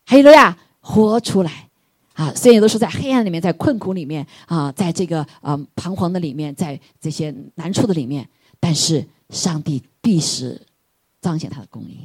[0.04, 1.70] 还有呀，活出来。
[2.12, 8.28] 啊，虽然都是在黑暗里面，在困苦里面啊，在这个啊彷徨的里面，在这些难处的里面，
[8.60, 10.60] 但是上帝必是
[11.22, 12.00] 彰显他的公义，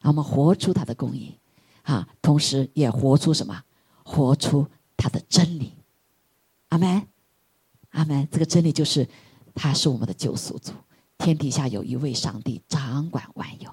[0.00, 1.32] 让我们活出他的公义
[1.82, 3.56] 啊，同时也活出什么？
[4.06, 4.64] 活出
[4.96, 5.72] 他的真理。
[6.68, 7.02] 阿门，
[7.90, 8.28] 阿门。
[8.30, 9.08] 这个真理就是，
[9.52, 10.70] 他是我们的救赎主，
[11.18, 13.70] 天底下有一位上帝掌管万有。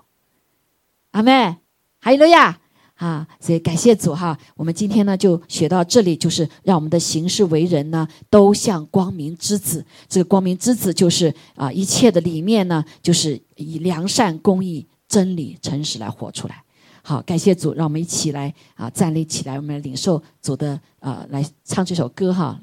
[1.11, 1.57] 阿门，
[1.99, 2.59] 还有了呀。
[2.95, 9.85] 啊，所以感谢主哈，我们今天呢就学到这里，就是让我们的行事为人呢都像光明之子。
[10.07, 16.62] 这个光明之子就是啊，一切的里面呢，就是以良善、公义、真理、诚实来活出来。
[17.05, 22.57] 好，感谢主，让我们一起来啊，站立起来，我们来领受主的啊，来唱这首歌哈。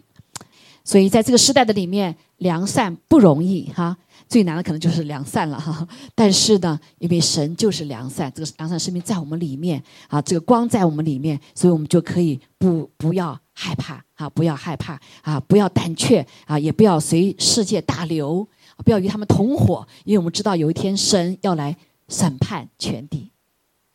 [0.82, 3.96] 所以在这个时代的里面，良善不容易哈。
[4.28, 18.46] 最难的可能就是良善了哈，但是呢，因为神就是良善，这个良善生命在我们里面啊，这个光在我们里面，所以我们就可以不不要害怕啊，不要害怕啊，不要胆怯啊，也不要随世界大流，
[18.84, 21.76] 不要与他们同伙，因为我们知道有一天神要来
[22.08, 23.32] 审判全地。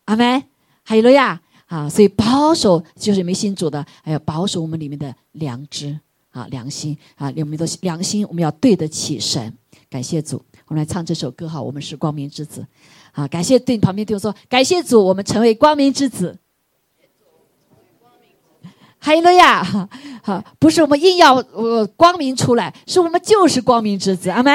[0.06, 0.42] 阿门，
[0.84, 1.88] 哈利路亚啊！
[1.88, 5.98] 所以保守就是没信主的，还要保守我们里面的良知
[6.30, 9.52] 啊，良心啊，我们的良心，我们要对得起神。
[9.90, 11.60] 感谢主，我们来唱这首歌哈。
[11.60, 12.66] 我们是光明之子，
[13.12, 13.26] 啊！
[13.28, 16.38] 感谢对你旁边对我说，感谢主，我们成为光明之子。
[18.98, 19.62] 哈利路亚！
[20.22, 24.30] 哈，不是我们硬要呃光明出来，是我们就是光明之子。
[24.30, 24.52] 阿门！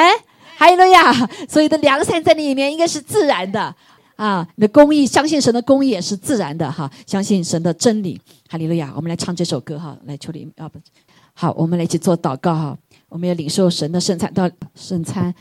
[0.58, 1.14] 哈利路亚！
[1.48, 3.74] 所有的良善在你里面应该是自然的
[4.22, 8.22] 啊，你的公义，相信神的公义也是自然的哈，相信神的真理。
[8.48, 8.94] 哈利路亚！
[8.96, 10.78] 我们来唱这首歌哈，来求你啊不，
[11.34, 12.78] 好，我们来一起做祷告哈。
[13.10, 15.34] 我们要领受神的圣餐，到圣餐。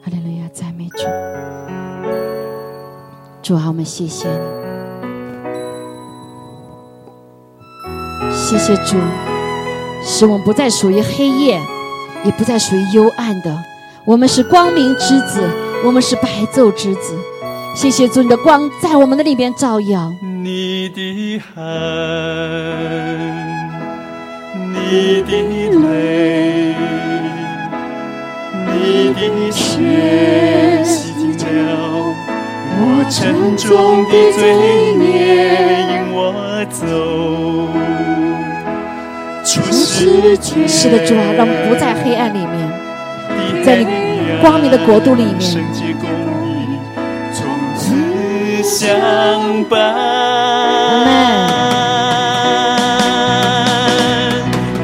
[0.00, 0.96] 哈利路亚，赞美主！
[3.42, 4.36] 主啊，我们谢谢你，
[8.32, 8.96] 谢谢主，
[10.04, 11.60] 使我们不再属于黑夜，
[12.24, 13.56] 也不再属于幽暗的，
[14.04, 15.48] 我们是光明之子，
[15.84, 17.16] 我们是白昼之子。
[17.74, 20.12] 谢谢主，你的光在我们的里边照耀。
[20.20, 21.64] 你的恨，
[24.72, 25.30] 你的
[25.78, 26.74] 泪，
[28.66, 31.46] 你的血洗掉
[32.78, 34.40] 我沉重的罪
[34.96, 36.18] 孽，引我
[36.70, 36.82] 走
[39.52, 40.66] 出世界。
[40.66, 42.72] 是的，主啊，让我们不在黑暗里面，
[43.62, 43.84] 在你
[44.40, 45.38] 光明的国度里面。
[48.64, 48.88] 相
[49.64, 49.76] 伴，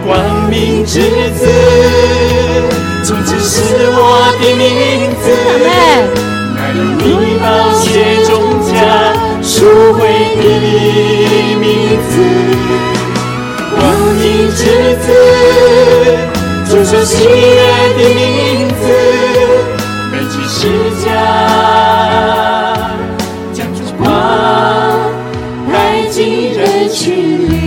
[0.05, 1.01] 光明之
[1.31, 1.49] 子，
[3.05, 5.25] 从此是我的名字。
[6.55, 7.47] 乃有你宝
[7.81, 7.87] 血
[8.27, 8.29] 中
[8.67, 8.69] 加
[9.41, 9.65] 赎
[9.95, 9.99] 回
[10.37, 10.45] 的
[11.57, 11.65] 名
[12.11, 12.13] 字，
[14.29, 14.63] 光明之
[14.97, 15.09] 子，
[16.69, 17.31] 主所喜悦
[17.97, 18.85] 的名字，
[20.13, 20.61] 背起十
[21.03, 21.09] 架。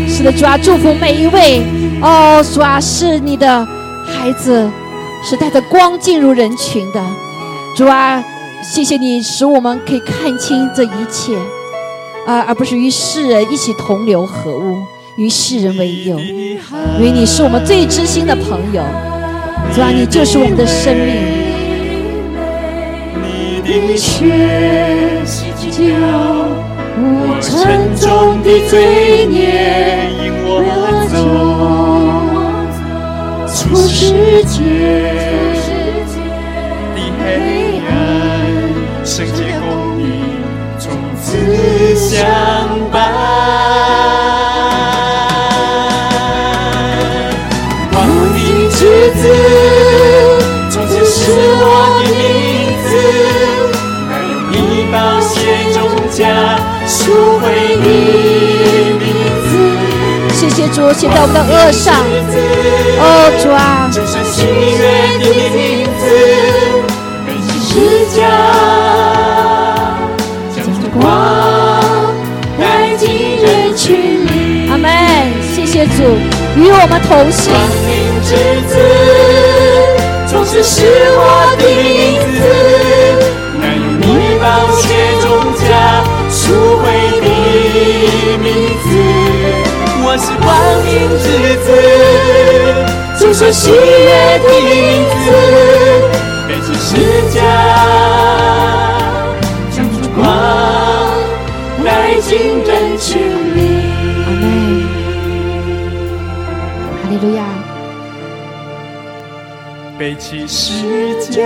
[0.07, 1.63] 是的，主啊，祝福每一位
[1.99, 3.65] 哦，主啊，是你的
[4.05, 4.69] 孩子，
[5.23, 7.03] 是带着光进入人群的。
[7.75, 8.23] 主啊，
[8.61, 11.35] 谢谢你使我们可以看清这一切，
[12.27, 14.77] 啊，而不是与世人一起同流合污，
[15.17, 16.19] 与世人为友。
[16.19, 18.81] 因为你是我们最知心的朋友，
[19.73, 21.41] 主啊，你就是我们的生命。
[23.63, 24.25] 你血
[25.71, 25.77] 叫
[26.97, 27.05] 我
[27.41, 30.49] 沉重的罪孽引我
[31.07, 31.13] 走，
[33.47, 33.53] 出
[33.87, 34.59] 世界
[36.95, 37.21] 的黑
[37.87, 37.89] 暗，
[39.05, 39.63] 圣洁公
[40.01, 40.03] 义
[40.77, 40.91] 从
[41.21, 41.25] 此
[41.95, 42.09] 相
[42.91, 43.80] 伴。
[60.61, 61.95] 谢主写在我们的额上。
[63.01, 63.03] 哦，
[63.41, 63.89] 主啊，
[74.69, 74.85] 阿门。
[75.51, 76.03] 谢谢主
[76.55, 77.51] 与我们同行。
[77.51, 78.29] 光明之
[78.69, 78.71] 子，
[80.27, 80.85] 总是是
[81.17, 81.25] 我
[81.57, 82.39] 的名字，
[90.91, 91.25] 光明之
[91.63, 91.65] 子，
[93.17, 93.77] 总是喜悦
[94.39, 94.69] 的名
[95.09, 95.13] 字，
[96.49, 96.89] 背起十
[97.33, 97.39] 架，
[99.71, 100.21] 将烛光
[101.85, 101.87] 带
[102.19, 102.29] 进
[102.65, 103.09] 人群
[103.55, 103.57] 里。
[104.25, 104.43] 阿门。
[107.01, 107.39] 哈利路亚。
[109.97, 111.39] 背起十架，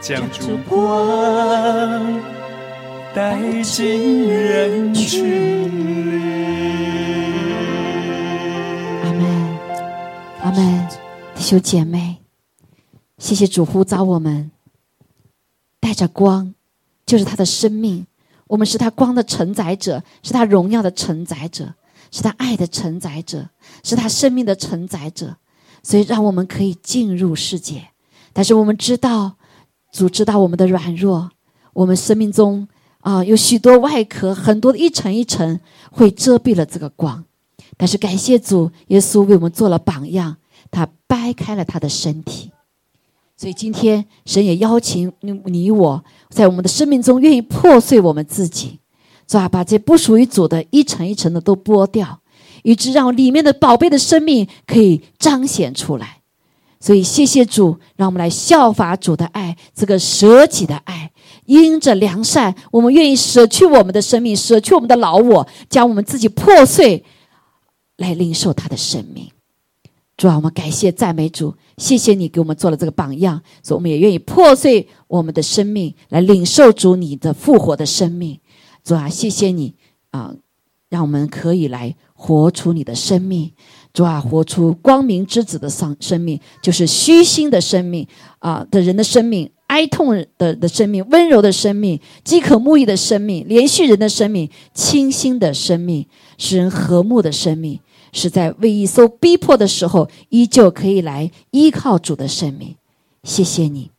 [0.00, 0.78] 将烛光
[3.12, 5.49] 带进人群
[11.50, 12.18] 弟兄姐妹，
[13.18, 14.52] 谢谢主呼召我们，
[15.80, 16.54] 带着光，
[17.04, 18.06] 就是他的生命，
[18.46, 21.74] 我们是他光的承载者，是他荣耀的承载者，
[22.12, 23.50] 是他爱的承载者，
[23.82, 25.38] 是他生命的承载者，
[25.82, 27.88] 所以让我们可以进入世界。
[28.32, 29.34] 但是我们知道，
[29.90, 31.32] 主知道我们的软弱，
[31.72, 32.68] 我们生命中
[33.00, 35.58] 啊有许多外壳，很多的一层一层
[35.90, 37.24] 会遮蔽了这个光。
[37.76, 40.36] 但是感谢主，耶稣为我们做了榜样，
[40.70, 42.50] 他掰开了他的身体。
[43.36, 48.78] 所以今天神也邀请你你我，在我们的生命中愿意破碎我们自己，
[49.26, 49.48] 是吧？
[49.48, 52.20] 把这不属于主的一层一层的都剥掉，
[52.62, 56.18] 以致让里面的宝贝的生命可以彰显出来。
[56.80, 61.10] 所以谢谢主，让我们来效法主的爱，这个舍己的爱，
[61.46, 67.04] 因着良善，我们愿意舍去我们的生命，舍去我们的老我，将我们自己破碎。
[67.96, 69.30] 来领受他的生命，
[70.20, 78.38] 主啊，我们感谢赞美主，谢谢你给我们做了这个榜样，所以我们也愿意破碎我们的生命，来领受主你的复活的生命。
[78.84, 79.76] 主啊，谢谢你
[80.10, 80.34] 啊，
[80.90, 83.50] 让我们可以来活出你的生命。
[83.94, 88.06] 主啊，活出光明之子的生生命，就是虚心的生命
[88.40, 96.06] 啊的人的生命，哀痛的的生命，温柔的生命，饥渴慕义的生命，连续人的生命，清新的生命，
[96.36, 97.80] 使人和睦的生命。
[98.12, 102.76] 是在为一艘逼迫的时候，依旧可以来依靠主的生命。
[103.22, 103.90] 谢谢你，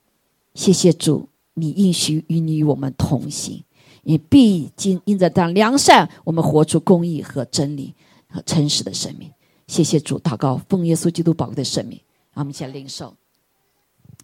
[0.53, 3.64] 谢谢主，你应许与你与我们同行，
[4.03, 7.93] 你必经因着当良善，我们活出公义和真理
[8.28, 9.32] 和诚实的生命。
[9.68, 11.99] 谢谢主，祷告奉耶稣基督宝贵的生命，
[12.34, 13.16] 让我们一起来领受。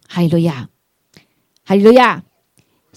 [0.08, 0.68] 哈利路亚，
[1.64, 2.24] 哈利路亚，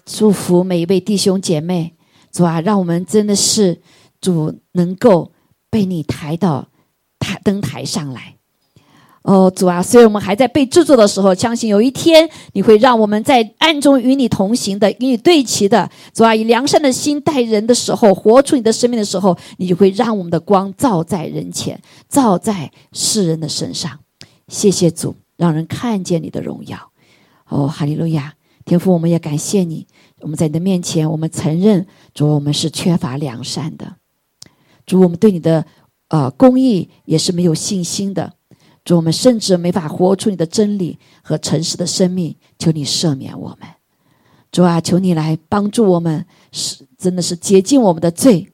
[0.05, 1.93] 祝福每一位弟兄姐妹，
[2.31, 3.79] 主啊，让我们真的是
[4.19, 5.31] 主能够
[5.69, 6.67] 被你抬到。
[7.43, 8.35] 登台上来，
[9.23, 9.83] 哦，主啊！
[9.83, 15.87] 所以我们还在被制作的时候，相信有一天你会让我们在暗中与你同行的，与你对齐的。
[16.11, 21.79] 主啊，以良善的心待人的时候，活出你的生命的时候，你就会让我们的光照在人前，
[22.09, 23.99] 照在世人的身上。
[24.47, 26.91] 谢谢主，让人看见你的荣耀。
[27.47, 28.33] 哦，哈利路亚！
[28.65, 29.85] 天父，我们也感谢你。
[30.21, 33.97] 我们在你的面前，我们承认主，我们是缺乏良善的。
[34.87, 35.63] 主，我们对你的。
[36.11, 38.33] 啊，公益也是没有信心的，
[38.83, 42.35] 主，我们甚至没法活出你的真理和诚实的生命。
[42.59, 43.69] 求你赦免我们，
[44.51, 48.51] 主啊，求你来帮助我们，是真的是洁净我们的罪，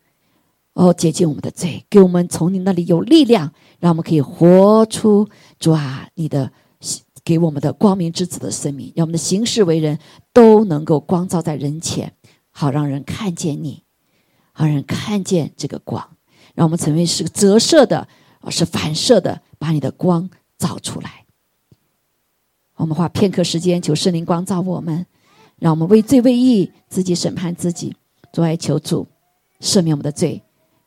[0.74, 5.28] 哦，洁净我们的罪，给我们从你那里有力量，让我们可以活出
[5.58, 6.51] 主啊你的
[7.24, 9.97] 给我们的光明之子的生命，让我们的行事为人
[10.32, 12.14] 都能够光照在人前，
[12.51, 13.82] 好让人看见你，
[14.53, 16.16] 好让人看见这个光。
[16.58, 18.08] 让我们成为是折射的，
[18.49, 20.28] 是反射的，把你的光
[20.58, 21.26] 照出来。
[22.78, 25.05] 我们花片刻时间求圣灵光照我们，
[25.60, 27.95] 让我们为罪为义自己审判自己，
[28.34, 29.08] 主爱求主
[29.60, 30.41] 赦免我们的罪，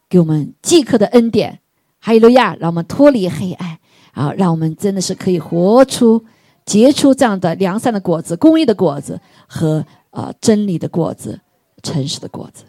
[0.09, 1.61] 给我们即刻的恩典。
[2.01, 2.57] 哈利路亚！
[2.57, 3.79] 让我们脱离黑暗，
[4.11, 6.25] 啊，让我们真的是可以活出、
[6.67, 11.41] 结出这样的良善的果子、公益的果子和呃真理的果子、
[11.81, 12.65] 诚实的果子。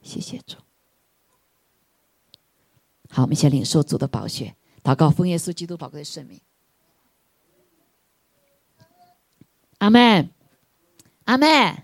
[0.00, 0.56] 谢谢主。
[3.18, 6.38] 好，我们先领受主的宝血，祷告奉耶稣基督宝贵的圣名。
[9.78, 10.30] 阿门，
[11.24, 11.76] 阿门，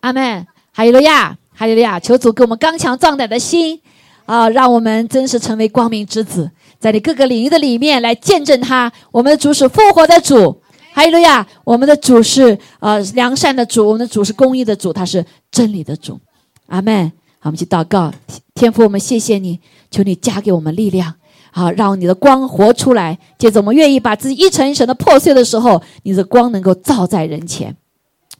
[0.00, 0.46] 阿门。
[0.74, 1.98] 哈利路亚，哈利路亚！
[1.98, 3.80] 求主给我们刚强壮胆的心
[4.26, 8.92] 啊，让我们真实成为光明之子，在你各个领域的里面来见证他。
[9.10, 10.60] 我们的主是复活的主，
[10.92, 11.48] 哈利路亚！
[11.64, 16.20] 我们的主是呃良善的主，我们的主是公义的主，他是真理的主。
[16.66, 17.10] 阿门。
[17.40, 18.12] 好，我们去祷告，
[18.54, 21.14] 天父，我们谢谢你，求你加给我们力量，
[21.50, 23.18] 好，让你的光活出来。
[23.38, 27.74] 接着，我们愿意把自己一层一层的破碎的时候，你的光能够照在人前。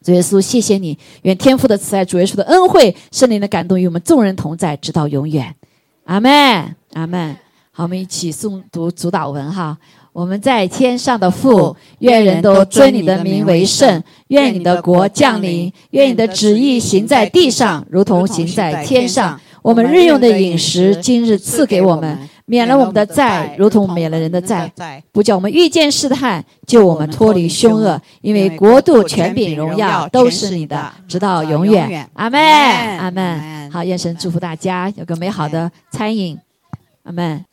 [0.03, 5.55] 主耶稣，谢谢你，愿天父的慈爱、主耶稣的恩惠、圣灵的感动与我们众人同在，直到永远。
[6.05, 7.37] 阿门，阿门。
[7.73, 9.77] 好，我们一起诵读主导文哈。
[10.13, 14.03] 我们在天上的父，愿人都尊你的名为圣。
[14.29, 15.73] 愿你的国降临。
[15.91, 19.41] 愿你的旨意行在地上，如同行在天上。
[19.63, 24.71] 我们日用的饮食，今日赐给我们，免了我们的债，如同免了人的债。
[25.13, 28.01] 不叫我们遇见试探，救我们脱离凶恶。
[28.21, 32.09] 因为国度、权柄、荣耀都是你的，直到永远。
[32.15, 32.41] 阿门，
[32.99, 33.71] 阿门。
[33.71, 36.39] 好，愿神祝福大家有个美好的餐饮。
[37.03, 37.45] 阿门。